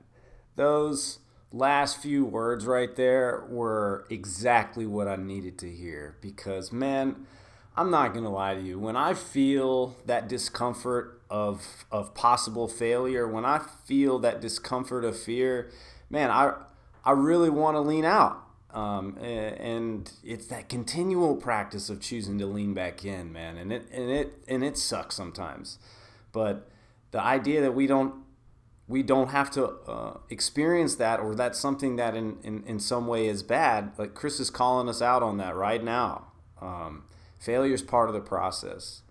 Those 0.57 1.19
last 1.53 2.01
few 2.01 2.25
words 2.25 2.65
right 2.67 2.95
there 2.95 3.45
were 3.49 4.07
exactly 4.11 4.87
what 4.87 5.09
I 5.09 5.17
needed 5.17 5.59
to 5.59 5.71
hear 5.71 6.17
because, 6.21 6.73
man, 6.73 7.27
I'm 7.77 7.91
not 7.91 8.13
going 8.13 8.25
to 8.25 8.31
lie 8.31 8.55
to 8.55 8.61
you. 8.61 8.79
When 8.79 8.97
I 8.97 9.15
feel 9.15 9.97
that 10.07 10.29
discomfort 10.29 11.21
of, 11.31 11.87
of 11.91 12.15
possible 12.15 12.69
failure, 12.69 13.27
when 13.27 13.45
I 13.45 13.61
feel 13.85 14.19
that 14.21 14.41
discomfort 14.41 15.05
of 15.05 15.19
fear, 15.19 15.71
man, 16.09 16.31
I, 16.31 16.55
I 17.05 17.13
really 17.13 17.51
want 17.51 17.77
to 17.77 17.81
lean 17.81 18.05
out. 18.05 18.43
Um, 18.73 19.17
and 19.19 20.11
it's 20.23 20.47
that 20.47 20.69
continual 20.69 21.35
practice 21.35 21.91
of 21.91 22.01
choosing 22.01 22.39
to 22.39 22.47
lean 22.47 22.73
back 22.75 23.05
in, 23.05 23.33
man. 23.33 23.57
And 23.57 23.73
it, 23.73 23.89
and 23.91 24.11
it, 24.11 24.45
and 24.47 24.63
it 24.63 24.79
sucks 24.79 25.17
sometimes. 25.17 25.79
But 26.33 26.69
the 27.11 27.21
idea 27.21 27.61
that 27.63 27.75
we 27.75 27.87
don't 27.87 28.15
we 28.91 29.05
don't 29.05 29.29
have 29.29 29.53
to 29.53 29.67
uh, 29.87 30.19
experience 30.31 30.97
that 30.97 31.21
or 31.21 31.37
that's 31.37 31.61
something 31.61 31.95
that 31.95 32.17
in, 32.17 32.39
in, 32.43 32.65
in 32.67 32.81
some 32.81 33.07
way 33.07 33.29
is 33.29 33.41
bad 33.45 33.93
like 33.97 34.15
chris 34.15 34.41
is 34.41 34.51
calling 34.51 34.89
us 34.89 35.01
out 35.01 35.23
on 35.23 35.39
that 35.39 35.55
right 35.55 35.83
now. 35.83 36.27
Um, 36.61 37.05
failure 37.39 37.73
is 37.73 37.83
part 37.83 38.09
of 38.09 38.15
the 38.15 38.21
process. 38.21 39.03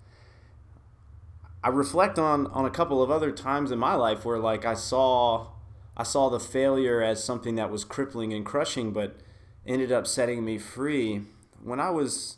I 1.64 1.70
reflect 1.70 2.20
on 2.20 2.48
on 2.48 2.66
a 2.66 2.70
couple 2.70 3.02
of 3.02 3.10
other 3.10 3.32
times 3.32 3.72
in 3.72 3.80
my 3.80 3.96
life 3.96 4.26
where 4.26 4.38
like 4.38 4.66
i 4.66 4.74
saw 4.74 5.48
i 5.96 6.04
saw 6.04 6.30
the 6.30 6.40
failure 6.42 7.02
as 7.02 7.24
something 7.24 7.56
that 7.56 7.72
was 7.72 7.86
crippling 7.86 8.34
and 8.34 8.46
crushing 8.46 8.92
but 8.92 9.18
ended 9.66 9.92
up 9.94 10.06
setting 10.08 10.44
me 10.44 10.58
free. 10.58 11.22
When 11.64 11.80
i 11.80 11.90
was 11.90 12.38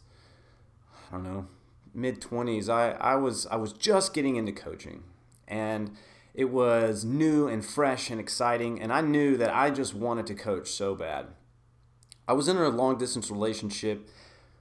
i 1.09 1.15
don't 1.15 1.23
know 1.23 1.47
mid 1.93 2.21
20s 2.21 2.69
i 2.69 2.91
i 2.91 3.15
was 3.15 3.47
i 3.47 3.55
was 3.55 3.73
just 3.73 4.13
getting 4.13 4.35
into 4.35 4.51
coaching. 4.51 5.03
And 5.47 5.97
it 6.33 6.49
was 6.49 7.03
new 7.03 7.47
and 7.47 7.63
fresh 7.65 8.09
and 8.09 8.19
exciting, 8.19 8.81
and 8.81 8.91
I 8.91 9.01
knew 9.01 9.37
that 9.37 9.53
I 9.53 9.69
just 9.69 9.93
wanted 9.93 10.27
to 10.27 10.33
coach 10.33 10.69
so 10.69 10.95
bad. 10.95 11.27
I 12.27 12.33
was 12.33 12.47
in 12.47 12.57
a 12.57 12.69
long 12.69 12.97
distance 12.97 13.29
relationship. 13.29 14.07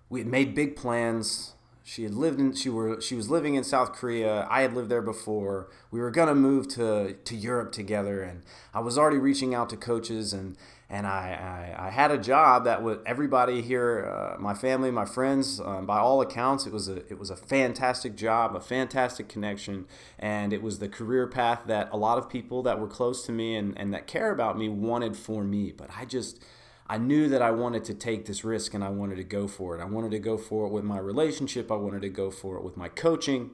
We 0.08 0.20
had 0.20 0.26
made 0.26 0.54
big 0.54 0.74
plans. 0.74 1.54
She 1.84 2.02
had 2.02 2.14
lived 2.14 2.40
in 2.40 2.54
she 2.54 2.68
were 2.68 3.00
she 3.00 3.14
was 3.14 3.30
living 3.30 3.54
in 3.54 3.64
South 3.64 3.92
Korea. 3.92 4.46
I 4.50 4.62
had 4.62 4.74
lived 4.74 4.88
there 4.88 5.02
before. 5.02 5.68
We 5.90 6.00
were 6.00 6.10
gonna 6.10 6.34
move 6.34 6.68
to 6.68 7.14
to 7.14 7.36
Europe 7.36 7.72
together, 7.72 8.22
and 8.22 8.42
I 8.74 8.80
was 8.80 8.98
already 8.98 9.18
reaching 9.18 9.54
out 9.54 9.68
to 9.70 9.76
coaches 9.76 10.32
and 10.32 10.56
and 10.90 11.06
I, 11.06 11.75
I, 11.78 11.87
I, 11.87 11.90
had 11.90 12.11
a 12.11 12.18
job 12.18 12.64
that 12.64 12.82
would 12.82 13.00
everybody 13.06 13.62
here, 13.62 14.04
uh, 14.04 14.40
my 14.40 14.54
family, 14.54 14.90
my 14.90 15.04
friends, 15.04 15.61
um, 15.61 15.87
by 15.87 15.99
all 15.99 16.20
accounts, 16.20 16.66
it 16.66 16.73
was 16.73 16.88
a 16.88 16.97
it 17.09 17.16
was 17.16 17.30
a 17.30 17.37
fantastic 17.37 18.16
job, 18.16 18.56
a 18.56 18.61
fantastic 18.61 19.28
connection, 19.28 19.87
and 20.18 20.52
it 20.52 20.62
was 20.62 20.80
the 20.80 20.88
career 20.88 21.28
path 21.28 21.61
that 21.68 21.88
a 21.92 21.97
lot 21.97 22.18
of 22.18 22.28
people 22.28 22.64
that 22.64 22.80
were 22.80 22.88
close 22.88 23.25
to 23.26 23.32
me 23.32 23.54
and, 23.54 23.78
and 23.78 23.94
that 23.94 24.09
care 24.09 24.32
about 24.32 24.59
me 24.59 24.68
wanted 24.68 25.16
for 25.16 25.44
me. 25.44 25.70
But 25.70 25.90
I 25.97 26.04
just 26.04 26.42
I 26.88 26.99
knew 26.99 27.28
that 27.28 27.40
I 27.40 27.52
wanted 27.52 27.85
to 27.85 27.94
take 27.94 28.26
this 28.26 28.42
risk 28.42 28.75
and 28.75 28.82
I 28.82 28.88
wanted 28.88 29.14
to 29.16 29.25
go 29.25 29.47
for 29.47 29.78
it. 29.78 29.80
I 29.80 29.85
wanted 29.85 30.11
to 30.11 30.18
go 30.18 30.37
for 30.37 30.66
it 30.66 30.73
with 30.73 30.82
my 30.82 30.99
relationship. 30.99 31.70
I 31.70 31.76
wanted 31.76 32.02
to 32.02 32.09
go 32.09 32.32
for 32.32 32.56
it 32.56 32.64
with 32.64 32.76
my 32.76 32.88
coaching. 32.88 33.50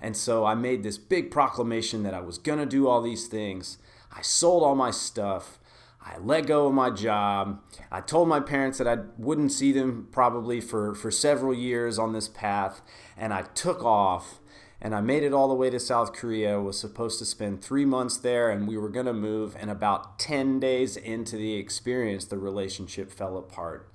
And 0.00 0.16
so 0.16 0.46
I 0.46 0.54
made 0.54 0.82
this 0.82 0.96
big 0.96 1.30
proclamation 1.30 2.04
that 2.04 2.14
I 2.14 2.20
was 2.20 2.38
going 2.38 2.58
to 2.58 2.64
do 2.64 2.88
all 2.88 3.02
these 3.02 3.26
things. 3.26 3.76
I 4.10 4.22
sold 4.22 4.62
all 4.62 4.74
my 4.74 4.90
stuff. 4.90 5.58
I 6.02 6.16
let 6.18 6.46
go 6.46 6.66
of 6.66 6.74
my 6.74 6.90
job. 6.90 7.60
I 7.90 8.00
told 8.00 8.28
my 8.28 8.40
parents 8.40 8.78
that 8.78 8.88
I 8.88 8.98
wouldn't 9.18 9.52
see 9.52 9.70
them 9.70 10.08
probably 10.10 10.60
for, 10.60 10.94
for 10.94 11.10
several 11.10 11.52
years 11.52 11.98
on 11.98 12.12
this 12.12 12.28
path, 12.28 12.80
and 13.16 13.34
I 13.34 13.42
took 13.42 13.84
off 13.84 14.40
and 14.80 14.94
I 14.94 15.00
made 15.00 15.22
it 15.22 15.34
all 15.34 15.48
the 15.48 15.54
way 15.54 15.68
to 15.70 15.78
South 15.78 16.12
Korea. 16.14 16.54
I 16.54 16.56
was 16.56 16.78
supposed 16.78 17.18
to 17.18 17.26
spend 17.26 17.62
three 17.62 17.84
months 17.84 18.16
there, 18.16 18.50
and 18.50 18.66
we 18.66 18.78
were 18.78 18.88
gonna 18.88 19.12
move. 19.12 19.54
And 19.60 19.70
about 19.70 20.18
ten 20.18 20.58
days 20.58 20.96
into 20.96 21.36
the 21.36 21.54
experience, 21.54 22.24
the 22.24 22.38
relationship 22.38 23.12
fell 23.12 23.36
apart, 23.36 23.90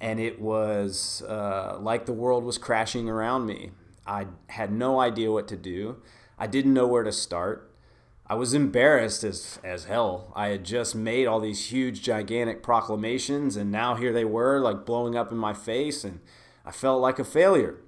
and 0.00 0.18
it 0.18 0.40
was 0.40 1.22
uh, 1.28 1.76
like 1.78 2.06
the 2.06 2.14
world 2.14 2.44
was 2.44 2.56
crashing 2.56 3.08
around 3.08 3.44
me. 3.44 3.72
I 4.06 4.28
had 4.48 4.72
no 4.72 4.98
idea 4.98 5.30
what 5.30 5.46
to 5.48 5.56
do. 5.56 6.00
I 6.38 6.46
didn't 6.46 6.72
know 6.72 6.86
where 6.86 7.02
to 7.04 7.12
start. 7.12 7.69
I 8.30 8.34
was 8.34 8.54
embarrassed 8.54 9.24
as 9.24 9.58
as 9.64 9.86
hell. 9.86 10.32
I 10.36 10.50
had 10.50 10.62
just 10.62 10.94
made 10.94 11.26
all 11.26 11.40
these 11.40 11.72
huge, 11.72 12.00
gigantic 12.00 12.62
proclamations, 12.62 13.56
and 13.56 13.72
now 13.72 13.96
here 13.96 14.12
they 14.12 14.24
were, 14.24 14.60
like 14.60 14.86
blowing 14.86 15.16
up 15.16 15.32
in 15.32 15.36
my 15.36 15.52
face, 15.52 16.04
and 16.04 16.20
I 16.64 16.70
felt 16.70 17.02
like 17.02 17.18
a 17.18 17.24
failure. 17.24 17.80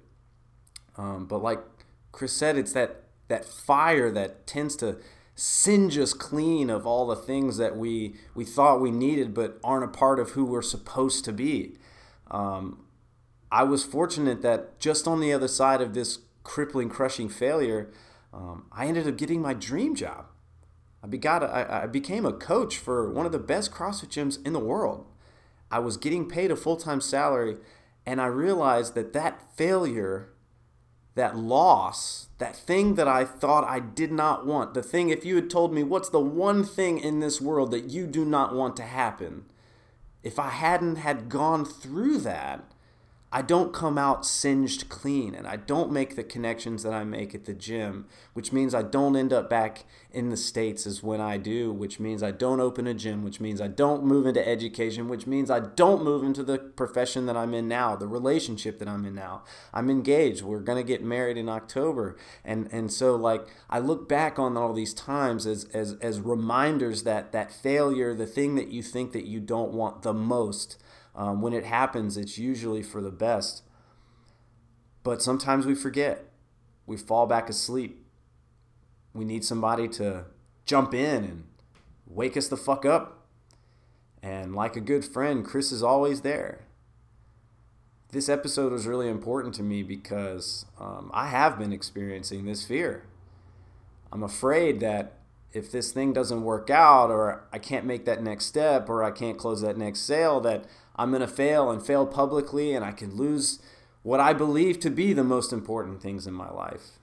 Um, 0.97 1.27
but 1.27 1.41
like 1.41 1.63
Chris 2.11 2.33
said, 2.33 2.57
it's 2.57 2.73
that 2.73 3.03
that 3.29 3.45
fire 3.45 4.11
that 4.11 4.45
tends 4.45 4.75
to 4.77 4.97
singe 5.33 5.97
us 5.97 6.13
clean 6.13 6.69
of 6.69 6.85
all 6.85 7.07
the 7.07 7.15
things 7.15 7.55
that 7.55 7.77
we 7.77 8.15
we 8.35 8.43
thought 8.43 8.81
we 8.81 8.91
needed, 8.91 9.33
but 9.33 9.57
aren't 9.63 9.85
a 9.85 9.97
part 9.97 10.19
of 10.19 10.31
who 10.31 10.43
we're 10.43 10.61
supposed 10.61 11.23
to 11.23 11.31
be. 11.31 11.77
Um, 12.29 12.83
I 13.49 13.63
was 13.63 13.85
fortunate 13.85 14.41
that 14.41 14.77
just 14.77 15.07
on 15.07 15.21
the 15.21 15.31
other 15.31 15.47
side 15.47 15.79
of 15.79 15.93
this 15.93 16.19
crippling, 16.43 16.89
crushing 16.89 17.29
failure, 17.29 17.93
um, 18.33 18.65
I 18.73 18.87
ended 18.87 19.07
up 19.07 19.15
getting 19.15 19.41
my 19.41 19.53
dream 19.53 19.95
job. 19.95 20.25
I, 21.03 21.07
begot, 21.07 21.43
I, 21.43 21.83
I 21.83 21.87
became 21.87 22.25
a 22.25 22.31
coach 22.31 22.77
for 22.77 23.11
one 23.11 23.25
of 23.25 23.33
the 23.33 23.39
best 23.39 23.71
CrossFit 23.71 24.07
gyms 24.09 24.43
in 24.45 24.53
the 24.53 24.59
world. 24.59 25.05
I 25.69 25.79
was 25.79 25.97
getting 25.97 26.29
paid 26.29 26.49
a 26.49 26.55
full 26.55 26.77
time 26.77 27.01
salary, 27.01 27.57
and 28.05 28.21
I 28.21 28.27
realized 28.27 28.95
that 28.95 29.11
that 29.13 29.41
failure, 29.57 30.29
that 31.15 31.35
loss, 31.35 32.27
that 32.37 32.55
thing 32.55 32.95
that 32.95 33.07
I 33.07 33.25
thought 33.25 33.67
I 33.67 33.79
did 33.79 34.11
not 34.11 34.45
want, 34.45 34.73
the 34.73 34.83
thing, 34.83 35.09
if 35.09 35.25
you 35.25 35.35
had 35.35 35.49
told 35.49 35.73
me 35.73 35.83
what's 35.83 36.09
the 36.09 36.19
one 36.19 36.63
thing 36.63 36.99
in 36.99 37.19
this 37.19 37.41
world 37.41 37.71
that 37.71 37.89
you 37.89 38.07
do 38.07 38.23
not 38.23 38.55
want 38.55 38.77
to 38.77 38.83
happen, 38.83 39.45
if 40.21 40.39
I 40.39 40.49
hadn't 40.49 40.97
had 40.97 41.27
gone 41.27 41.65
through 41.65 42.19
that, 42.19 42.63
I 43.35 43.41
don't 43.41 43.73
come 43.73 43.97
out 43.97 44.27
singed 44.27 44.89
clean 44.89 45.33
and 45.33 45.47
I 45.47 45.55
don't 45.55 45.91
make 45.91 46.15
the 46.15 46.23
connections 46.23 46.83
that 46.83 46.93
I 46.93 47.03
make 47.03 47.33
at 47.33 47.45
the 47.45 47.55
gym, 47.55 48.05
which 48.33 48.53
means 48.53 48.75
I 48.75 48.83
don't 48.83 49.15
end 49.15 49.33
up 49.33 49.49
back 49.49 49.85
in 50.11 50.29
the 50.29 50.37
States 50.37 50.85
as 50.85 51.01
when 51.01 51.19
I 51.19 51.37
do, 51.37 51.73
which 51.73 51.99
means 51.99 52.21
I 52.21 52.29
don't 52.29 52.59
open 52.59 52.85
a 52.85 52.93
gym, 52.93 53.23
which 53.23 53.39
means 53.39 53.59
I 53.59 53.69
don't 53.69 54.05
move 54.05 54.27
into 54.27 54.47
education, 54.47 55.09
which 55.09 55.25
means 55.25 55.49
I 55.49 55.61
don't 55.61 56.03
move 56.03 56.23
into 56.23 56.43
the 56.43 56.59
profession 56.59 57.25
that 57.25 57.35
I'm 57.35 57.55
in 57.55 57.67
now, 57.67 57.95
the 57.95 58.07
relationship 58.07 58.77
that 58.77 58.87
I'm 58.87 59.03
in 59.03 59.15
now. 59.15 59.41
I'm 59.73 59.89
engaged. 59.89 60.43
We're 60.43 60.59
going 60.59 60.77
to 60.77 60.87
get 60.87 61.03
married 61.03 61.35
in 61.37 61.49
October. 61.49 62.15
And 62.45 62.69
and 62.71 62.93
so 62.93 63.15
like 63.15 63.47
I 63.67 63.79
look 63.79 64.07
back 64.07 64.37
on 64.37 64.57
all 64.57 64.73
these 64.73 64.93
times 64.93 65.47
as 65.47 65.63
as 65.73 65.93
as 66.01 66.19
reminders 66.19 67.01
that 67.01 67.31
that 67.31 67.51
failure, 67.51 68.13
the 68.13 68.27
thing 68.27 68.53
that 68.55 68.67
you 68.67 68.83
think 68.83 69.11
that 69.13 69.25
you 69.25 69.39
don't 69.39 69.73
want 69.73 70.03
the 70.03 70.13
most, 70.13 70.77
um, 71.15 71.41
when 71.41 71.53
it 71.53 71.65
happens, 71.65 72.17
it's 72.17 72.37
usually 72.37 72.81
for 72.81 73.01
the 73.01 73.11
best. 73.11 73.63
But 75.03 75.21
sometimes 75.21 75.65
we 75.65 75.75
forget. 75.75 76.25
We 76.85 76.97
fall 76.97 77.27
back 77.27 77.49
asleep. 77.49 78.05
We 79.13 79.25
need 79.25 79.43
somebody 79.43 79.87
to 79.89 80.25
jump 80.65 80.93
in 80.93 81.23
and 81.23 81.43
wake 82.07 82.35
us 82.35 82.47
the 82.47 82.57
fuck 82.57 82.85
up. 82.85 83.27
And 84.21 84.55
like 84.55 84.75
a 84.75 84.81
good 84.81 85.03
friend, 85.03 85.45
Chris 85.45 85.71
is 85.71 85.83
always 85.83 86.21
there. 86.21 86.61
This 88.11 88.29
episode 88.29 88.71
was 88.71 88.87
really 88.87 89.09
important 89.09 89.55
to 89.55 89.63
me 89.63 89.83
because 89.83 90.65
um, 90.79 91.11
I 91.13 91.27
have 91.27 91.59
been 91.59 91.73
experiencing 91.73 92.45
this 92.45 92.65
fear. 92.65 93.03
I'm 94.11 94.23
afraid 94.23 94.79
that 94.79 95.13
if 95.53 95.71
this 95.71 95.91
thing 95.91 96.13
doesn't 96.13 96.43
work 96.43 96.69
out 96.69 97.11
or 97.11 97.43
I 97.53 97.59
can't 97.59 97.85
make 97.85 98.05
that 98.05 98.23
next 98.23 98.45
step 98.45 98.89
or 98.89 99.03
I 99.03 99.11
can't 99.11 99.37
close 99.37 99.61
that 99.61 99.77
next 99.77 100.01
sale 100.01 100.41
that 100.41 100.65
I'm 100.95 101.11
going 101.11 101.21
to 101.21 101.27
fail 101.27 101.69
and 101.69 101.85
fail 101.85 102.05
publicly 102.05 102.73
and 102.73 102.83
I 102.83 102.91
can 102.91 103.15
lose 103.15 103.59
what 104.01 104.19
I 104.19 104.33
believe 104.33 104.79
to 104.81 104.89
be 104.89 105.13
the 105.13 105.23
most 105.23 105.53
important 105.53 106.01
things 106.01 106.25
in 106.27 106.33
my 106.33 106.49
life. 106.49 106.99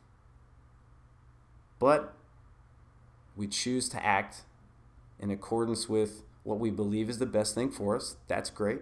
But 1.79 2.15
we 3.37 3.47
choose 3.47 3.89
to 3.91 4.05
act 4.05 4.43
in 5.19 5.31
accordance 5.31 5.89
with 5.89 6.25
what 6.43 6.59
we 6.59 6.71
believe 6.71 7.09
is 7.09 7.19
the 7.19 7.27
best 7.27 7.55
thing 7.55 7.71
for 7.71 7.97
us. 7.97 8.17
That's 8.27 8.51
great. 8.51 8.81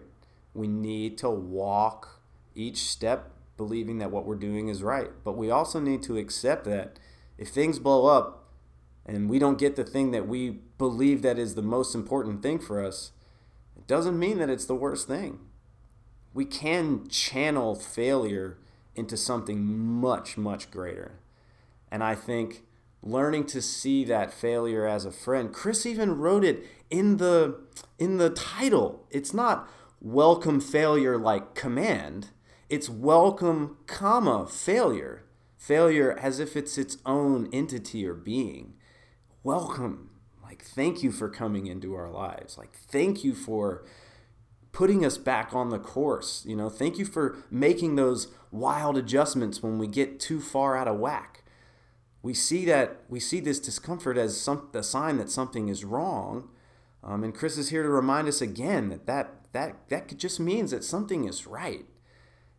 We 0.54 0.66
need 0.66 1.18
to 1.18 1.30
walk 1.30 2.20
each 2.54 2.78
step 2.78 3.30
believing 3.56 3.98
that 3.98 4.10
what 4.10 4.24
we're 4.24 4.36
doing 4.36 4.68
is 4.68 4.82
right. 4.82 5.10
But 5.24 5.36
we 5.36 5.50
also 5.50 5.78
need 5.78 6.02
to 6.04 6.16
accept 6.16 6.64
that 6.64 6.98
if 7.36 7.48
things 7.48 7.78
blow 7.78 8.06
up 8.06 8.37
and 9.08 9.30
we 9.30 9.38
don't 9.38 9.58
get 9.58 9.74
the 9.74 9.84
thing 9.84 10.10
that 10.10 10.28
we 10.28 10.50
believe 10.50 11.22
that 11.22 11.38
is 11.38 11.54
the 11.54 11.62
most 11.62 11.94
important 11.94 12.42
thing 12.42 12.58
for 12.58 12.84
us, 12.84 13.12
it 13.74 13.86
doesn't 13.86 14.18
mean 14.18 14.38
that 14.38 14.50
it's 14.50 14.66
the 14.66 14.74
worst 14.74 15.08
thing. 15.08 15.40
We 16.34 16.44
can 16.44 17.08
channel 17.08 17.74
failure 17.74 18.58
into 18.94 19.16
something 19.16 19.64
much, 19.64 20.36
much 20.36 20.70
greater. 20.70 21.20
And 21.90 22.04
I 22.04 22.14
think 22.14 22.64
learning 23.02 23.46
to 23.46 23.62
see 23.62 24.04
that 24.04 24.32
failure 24.32 24.86
as 24.86 25.06
a 25.06 25.10
friend, 25.10 25.54
Chris 25.54 25.86
even 25.86 26.18
wrote 26.18 26.44
it 26.44 26.66
in 26.90 27.16
the 27.16 27.58
in 27.98 28.18
the 28.18 28.30
title. 28.30 29.06
It's 29.10 29.32
not 29.32 29.70
welcome 30.02 30.60
failure 30.60 31.16
like 31.16 31.54
command. 31.54 32.28
It's 32.68 32.90
welcome, 32.90 33.78
comma, 33.86 34.46
failure. 34.46 35.24
Failure 35.56 36.16
as 36.18 36.38
if 36.38 36.56
it's 36.56 36.76
its 36.76 36.98
own 37.06 37.48
entity 37.52 38.06
or 38.06 38.14
being. 38.14 38.74
Welcome. 39.48 40.10
Like, 40.42 40.62
thank 40.62 41.02
you 41.02 41.10
for 41.10 41.30
coming 41.30 41.68
into 41.68 41.94
our 41.94 42.10
lives. 42.10 42.58
Like, 42.58 42.74
thank 42.74 43.24
you 43.24 43.32
for 43.32 43.82
putting 44.72 45.06
us 45.06 45.16
back 45.16 45.54
on 45.54 45.70
the 45.70 45.78
course. 45.78 46.44
You 46.46 46.54
know, 46.54 46.68
thank 46.68 46.98
you 46.98 47.06
for 47.06 47.38
making 47.50 47.96
those 47.96 48.28
wild 48.50 48.98
adjustments 48.98 49.62
when 49.62 49.78
we 49.78 49.86
get 49.86 50.20
too 50.20 50.42
far 50.42 50.76
out 50.76 50.86
of 50.86 50.98
whack. 50.98 51.44
We 52.20 52.34
see 52.34 52.66
that 52.66 53.00
we 53.08 53.20
see 53.20 53.40
this 53.40 53.58
discomfort 53.58 54.18
as 54.18 54.38
some 54.38 54.68
a 54.74 54.82
sign 54.82 55.16
that 55.16 55.30
something 55.30 55.68
is 55.68 55.82
wrong, 55.82 56.50
um, 57.02 57.24
and 57.24 57.34
Chris 57.34 57.56
is 57.56 57.70
here 57.70 57.82
to 57.82 57.88
remind 57.88 58.28
us 58.28 58.42
again 58.42 58.90
that 58.90 59.06
that 59.06 59.30
that 59.52 59.88
that 59.88 60.14
just 60.18 60.38
means 60.38 60.72
that 60.72 60.84
something 60.84 61.24
is 61.24 61.46
right. 61.46 61.86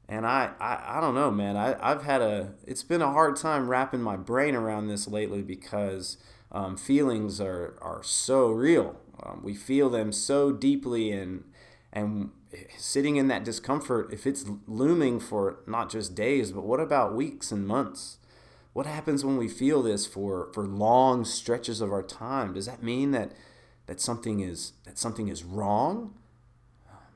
And 0.07 0.25
I, 0.25 0.53
I, 0.59 0.97
I 0.97 1.01
don't 1.01 1.13
know, 1.13 1.29
man. 1.29 1.55
I, 1.55 1.75
I've 1.79 2.01
had 2.01 2.23
a, 2.23 2.55
it's 2.65 2.81
been 2.81 3.03
a 3.03 3.11
hard 3.11 3.35
time 3.35 3.69
wrapping 3.69 4.01
my 4.01 4.17
brain 4.17 4.55
around 4.55 4.87
this 4.87 5.07
lately 5.07 5.43
because 5.43 6.17
um, 6.51 6.77
feelings 6.77 7.39
are, 7.39 7.77
are 7.81 8.01
so 8.03 8.49
real. 8.49 8.99
Um, 9.21 9.41
we 9.43 9.53
feel 9.53 9.89
them 9.89 10.11
so 10.11 10.51
deeply 10.51 11.11
and, 11.11 11.43
and 11.91 12.31
sitting 12.77 13.17
in 13.17 13.27
that 13.27 13.43
discomfort, 13.43 14.11
if 14.11 14.25
it's 14.25 14.45
looming 14.67 15.19
for 15.19 15.59
not 15.67 15.89
just 15.89 16.15
days, 16.15 16.51
but 16.51 16.63
what 16.63 16.79
about 16.79 17.13
weeks 17.13 17.51
and 17.51 17.67
months? 17.67 18.17
What 18.73 18.85
happens 18.85 19.25
when 19.25 19.37
we 19.37 19.47
feel 19.47 19.81
this 19.83 20.05
for, 20.05 20.49
for 20.53 20.65
long 20.65 21.25
stretches 21.25 21.81
of 21.81 21.91
our 21.91 22.03
time? 22.03 22.53
Does 22.53 22.65
that 22.65 22.81
mean 22.81 23.11
that, 23.11 23.33
that 23.87 23.99
something 23.99 24.39
is 24.39 24.73
that 24.85 24.97
something 24.97 25.27
is 25.27 25.43
wrong? 25.43 26.13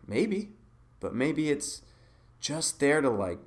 Maybe, 0.06 0.50
but 1.00 1.15
maybe 1.15 1.50
it's 1.50 1.82
just 2.39 2.80
there 2.80 3.02
to 3.02 3.10
like 3.10 3.39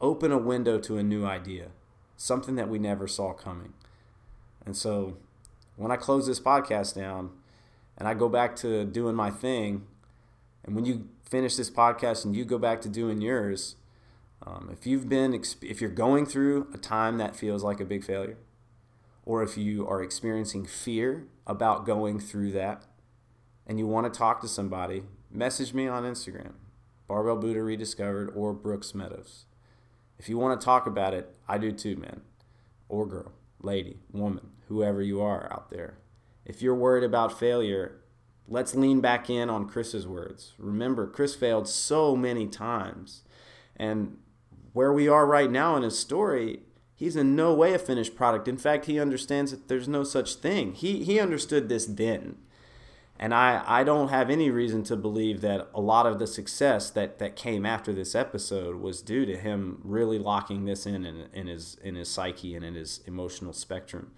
open 0.00 0.30
a 0.30 0.38
window 0.38 0.78
to 0.78 0.96
a 0.98 1.02
new 1.02 1.24
idea, 1.26 1.68
something 2.16 2.54
that 2.54 2.68
we 2.68 2.78
never 2.78 3.08
saw 3.08 3.32
coming. 3.32 3.72
And 4.64 4.76
so 4.76 5.16
when 5.76 5.90
I 5.90 5.96
close 5.96 6.26
this 6.26 6.40
podcast 6.40 6.94
down 6.94 7.30
and 7.96 8.08
I 8.08 8.14
go 8.14 8.28
back 8.28 8.56
to 8.56 8.84
doing 8.84 9.14
my 9.14 9.30
thing, 9.30 9.86
and 10.64 10.74
when 10.74 10.84
you 10.84 11.08
finish 11.28 11.56
this 11.56 11.70
podcast 11.70 12.24
and 12.24 12.34
you 12.34 12.44
go 12.44 12.58
back 12.58 12.80
to 12.82 12.88
doing 12.88 13.20
yours, 13.20 13.76
um, 14.46 14.68
if 14.72 14.86
you've 14.86 15.08
been, 15.08 15.40
if 15.62 15.80
you're 15.80 15.90
going 15.90 16.26
through 16.26 16.68
a 16.74 16.78
time 16.78 17.18
that 17.18 17.36
feels 17.36 17.62
like 17.62 17.80
a 17.80 17.84
big 17.84 18.04
failure, 18.04 18.38
or 19.24 19.42
if 19.42 19.56
you 19.56 19.86
are 19.88 20.02
experiencing 20.02 20.66
fear 20.66 21.26
about 21.46 21.86
going 21.86 22.20
through 22.20 22.52
that, 22.52 22.84
and 23.66 23.78
you 23.78 23.86
want 23.86 24.12
to 24.12 24.16
talk 24.16 24.40
to 24.42 24.48
somebody, 24.48 25.04
message 25.30 25.72
me 25.72 25.88
on 25.88 26.02
Instagram. 26.02 26.52
Barbell 27.06 27.36
Buddha 27.36 27.62
Rediscovered, 27.62 28.32
or 28.34 28.52
Brooks 28.52 28.94
Meadows. 28.94 29.44
If 30.18 30.28
you 30.28 30.38
want 30.38 30.58
to 30.58 30.64
talk 30.64 30.86
about 30.86 31.14
it, 31.14 31.34
I 31.48 31.58
do 31.58 31.72
too, 31.72 31.96
man. 31.96 32.22
Or 32.88 33.06
girl, 33.06 33.32
lady, 33.64 33.98
woman, 34.12 34.50
whoever 34.68 35.02
you 35.02 35.20
are 35.20 35.52
out 35.52 35.70
there. 35.70 35.98
If 36.44 36.62
you're 36.62 36.74
worried 36.74 37.04
about 37.04 37.38
failure, 37.38 38.00
let's 38.46 38.74
lean 38.74 39.00
back 39.00 39.30
in 39.30 39.48
on 39.48 39.68
Chris's 39.68 40.06
words. 40.06 40.52
Remember, 40.58 41.06
Chris 41.06 41.34
failed 41.34 41.68
so 41.68 42.14
many 42.14 42.46
times. 42.46 43.22
And 43.76 44.18
where 44.72 44.92
we 44.92 45.08
are 45.08 45.26
right 45.26 45.50
now 45.50 45.76
in 45.76 45.82
his 45.82 45.98
story, 45.98 46.60
he's 46.94 47.16
in 47.16 47.34
no 47.34 47.54
way 47.54 47.74
a 47.74 47.78
finished 47.78 48.14
product. 48.14 48.48
In 48.48 48.56
fact, 48.56 48.86
he 48.86 49.00
understands 49.00 49.50
that 49.50 49.68
there's 49.68 49.88
no 49.88 50.04
such 50.04 50.34
thing. 50.34 50.74
He, 50.74 51.04
he 51.04 51.18
understood 51.18 51.68
this 51.68 51.86
then. 51.86 52.36
And 53.18 53.32
I, 53.32 53.62
I 53.64 53.84
don't 53.84 54.08
have 54.08 54.28
any 54.28 54.50
reason 54.50 54.82
to 54.84 54.96
believe 54.96 55.40
that 55.42 55.68
a 55.72 55.80
lot 55.80 56.06
of 56.06 56.18
the 56.18 56.26
success 56.26 56.90
that, 56.90 57.18
that 57.20 57.36
came 57.36 57.64
after 57.64 57.92
this 57.92 58.14
episode 58.14 58.76
was 58.76 59.00
due 59.02 59.24
to 59.24 59.36
him 59.36 59.80
really 59.84 60.18
locking 60.18 60.64
this 60.64 60.84
in 60.84 61.04
in, 61.04 61.28
in 61.32 61.46
his 61.46 61.76
in 61.82 61.94
his 61.94 62.08
psyche 62.08 62.56
and 62.56 62.64
in 62.64 62.74
his 62.74 63.00
emotional 63.06 63.52
spectrum. 63.52 64.12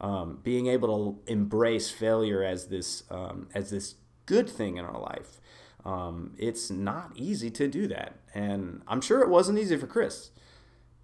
Um, 0.00 0.40
being 0.42 0.66
able 0.66 1.14
to 1.26 1.32
embrace 1.32 1.90
failure 1.90 2.42
as 2.42 2.66
this 2.66 3.04
um, 3.10 3.48
as 3.54 3.70
this 3.70 3.94
good 4.26 4.48
thing 4.48 4.76
in 4.76 4.84
our 4.84 5.00
life. 5.00 5.40
Um, 5.84 6.34
it's 6.38 6.70
not 6.70 7.12
easy 7.14 7.50
to 7.52 7.68
do 7.68 7.86
that, 7.88 8.18
and 8.34 8.82
I'm 8.88 9.00
sure 9.00 9.20
it 9.20 9.28
wasn't 9.28 9.58
easy 9.58 9.76
for 9.76 9.86
Chris, 9.86 10.30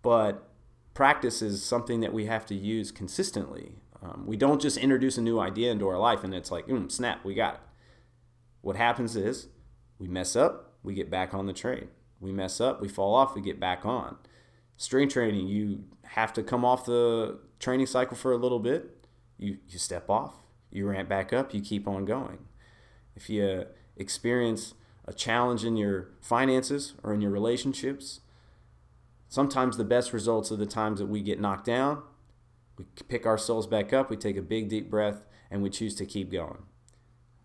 but 0.03 0.49
practice 0.95 1.43
is 1.43 1.63
something 1.63 2.01
that 2.01 2.13
we 2.13 2.27
have 2.27 2.47
to 2.47 2.55
use 2.55 2.91
consistently. 2.91 3.77
Um, 4.03 4.25
we 4.27 4.37
don't 4.37 4.61
just 4.61 4.79
introduce 4.79 5.19
a 5.19 5.23
new 5.23 5.39
idea 5.39 5.71
into 5.71 5.89
our 5.89 5.99
life 5.99 6.25
and 6.25 6.35
it's 6.35 6.51
like, 6.51 6.67
mm, 6.67 6.91
snap, 6.91 7.25
we 7.25 7.35
got 7.35 7.55
it. 7.55 7.61
What 8.63 8.77
happens 8.77 9.17
is 9.17 9.49
we 9.99 10.09
mess 10.09 10.37
up, 10.37 10.75
we 10.83 10.95
get 10.95 11.11
back 11.11 11.35
on 11.35 11.47
the 11.47 11.53
train. 11.53 11.89
We 12.19 12.33
mess 12.33 12.61
up, 12.61 12.81
we 12.81 12.89
fall 12.89 13.15
off, 13.15 13.35
we 13.35 13.41
get 13.41 13.61
back 13.61 13.85
on. 13.85 14.17
Strength 14.77 15.13
training, 15.15 15.49
you 15.49 15.85
have 16.03 16.33
to 16.35 16.43
come 16.43 16.65
off 16.65 16.87
the 16.87 17.39
training 17.59 17.87
cycle 17.87 18.17
for 18.17 18.33
a 18.33 18.37
little 18.37 18.59
bit. 18.59 19.07
You, 19.39 19.59
you 19.69 19.79
step 19.79 20.09
off, 20.09 20.35
you 20.71 20.87
ramp 20.87 21.09
back 21.09 21.33
up, 21.33 21.55
you 21.55 21.61
keep 21.61 21.87
on 21.87 22.05
going. 22.05 22.39
If 23.15 23.29
you 23.29 23.67
experience 23.97 24.75
a 25.07 25.13
challenge 25.13 25.65
in 25.65 25.77
your 25.77 26.09
finances 26.21 26.95
or 27.03 27.13
in 27.13 27.21
your 27.21 27.31
relationships, 27.31 28.21
sometimes 29.29 29.77
the 29.77 29.85
best 29.85 30.13
results 30.13 30.53
are 30.53 30.57
the 30.57 30.67
times 30.67 31.01
that 31.01 31.07
we 31.07 31.23
get 31.23 31.41
knocked 31.41 31.67
down 31.67 32.03
we 32.81 33.05
pick 33.09 33.27
ourselves 33.27 33.67
back 33.67 33.93
up, 33.93 34.11
we 34.11 34.17
take 34.17 34.37
a 34.37 34.43
big 34.43 34.69
deep 34.69 34.91
breath, 34.91 35.23
and 35.51 35.63
we 35.63 35.71
choose 35.71 35.95
to 35.97 36.07
keep 36.07 36.31
going. 36.31 36.63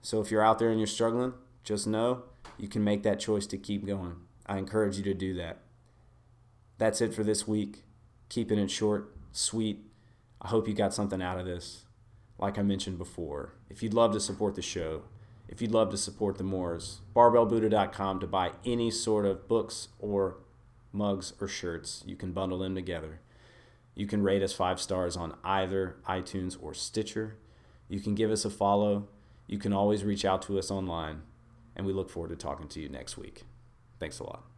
So 0.01 0.21
if 0.21 0.31
you're 0.31 0.43
out 0.43 0.59
there 0.59 0.69
and 0.69 0.79
you're 0.79 0.87
struggling, 0.87 1.33
just 1.63 1.87
know 1.87 2.23
you 2.57 2.67
can 2.67 2.83
make 2.83 3.03
that 3.03 3.19
choice 3.19 3.45
to 3.47 3.57
keep 3.57 3.85
going. 3.85 4.15
I 4.45 4.57
encourage 4.57 4.97
you 4.97 5.03
to 5.03 5.13
do 5.13 5.33
that. 5.35 5.59
That's 6.77 7.01
it 7.01 7.13
for 7.13 7.23
this 7.23 7.47
week. 7.47 7.83
Keeping 8.29 8.59
it 8.59 8.71
short, 8.71 9.15
sweet. 9.31 9.79
I 10.41 10.49
hope 10.49 10.67
you 10.67 10.73
got 10.73 10.93
something 10.93 11.21
out 11.21 11.39
of 11.39 11.45
this. 11.45 11.85
Like 12.37 12.57
I 12.57 12.61
mentioned 12.61 12.97
before, 12.97 13.53
if 13.69 13.81
you'd 13.81 13.93
love 13.93 14.13
to 14.13 14.19
support 14.19 14.55
the 14.55 14.61
show, 14.61 15.03
if 15.47 15.61
you'd 15.61 15.71
love 15.71 15.89
to 15.91 15.97
support 15.97 16.37
the 16.37 16.43
Moores, 16.43 17.01
barbellbuddha.com 17.15 18.19
to 18.19 18.27
buy 18.27 18.51
any 18.65 18.91
sort 18.91 19.25
of 19.25 19.47
books 19.47 19.89
or 19.99 20.37
mugs 20.91 21.33
or 21.39 21.47
shirts. 21.47 22.03
You 22.05 22.15
can 22.15 22.31
bundle 22.31 22.59
them 22.59 22.75
together. 22.75 23.19
You 23.95 24.05
can 24.05 24.21
rate 24.21 24.43
us 24.43 24.53
five 24.53 24.79
stars 24.79 25.15
on 25.15 25.35
either 25.43 25.95
iTunes 26.07 26.57
or 26.61 26.73
Stitcher. 26.73 27.37
You 27.87 27.99
can 27.99 28.13
give 28.13 28.29
us 28.29 28.45
a 28.45 28.49
follow. 28.49 29.07
You 29.47 29.57
can 29.57 29.73
always 29.73 30.03
reach 30.03 30.25
out 30.25 30.41
to 30.43 30.59
us 30.59 30.69
online. 30.69 31.21
And 31.75 31.85
we 31.85 31.93
look 31.93 32.09
forward 32.09 32.29
to 32.29 32.35
talking 32.35 32.67
to 32.69 32.79
you 32.81 32.89
next 32.89 33.17
week. 33.17 33.43
Thanks 33.99 34.19
a 34.19 34.23
lot. 34.23 34.54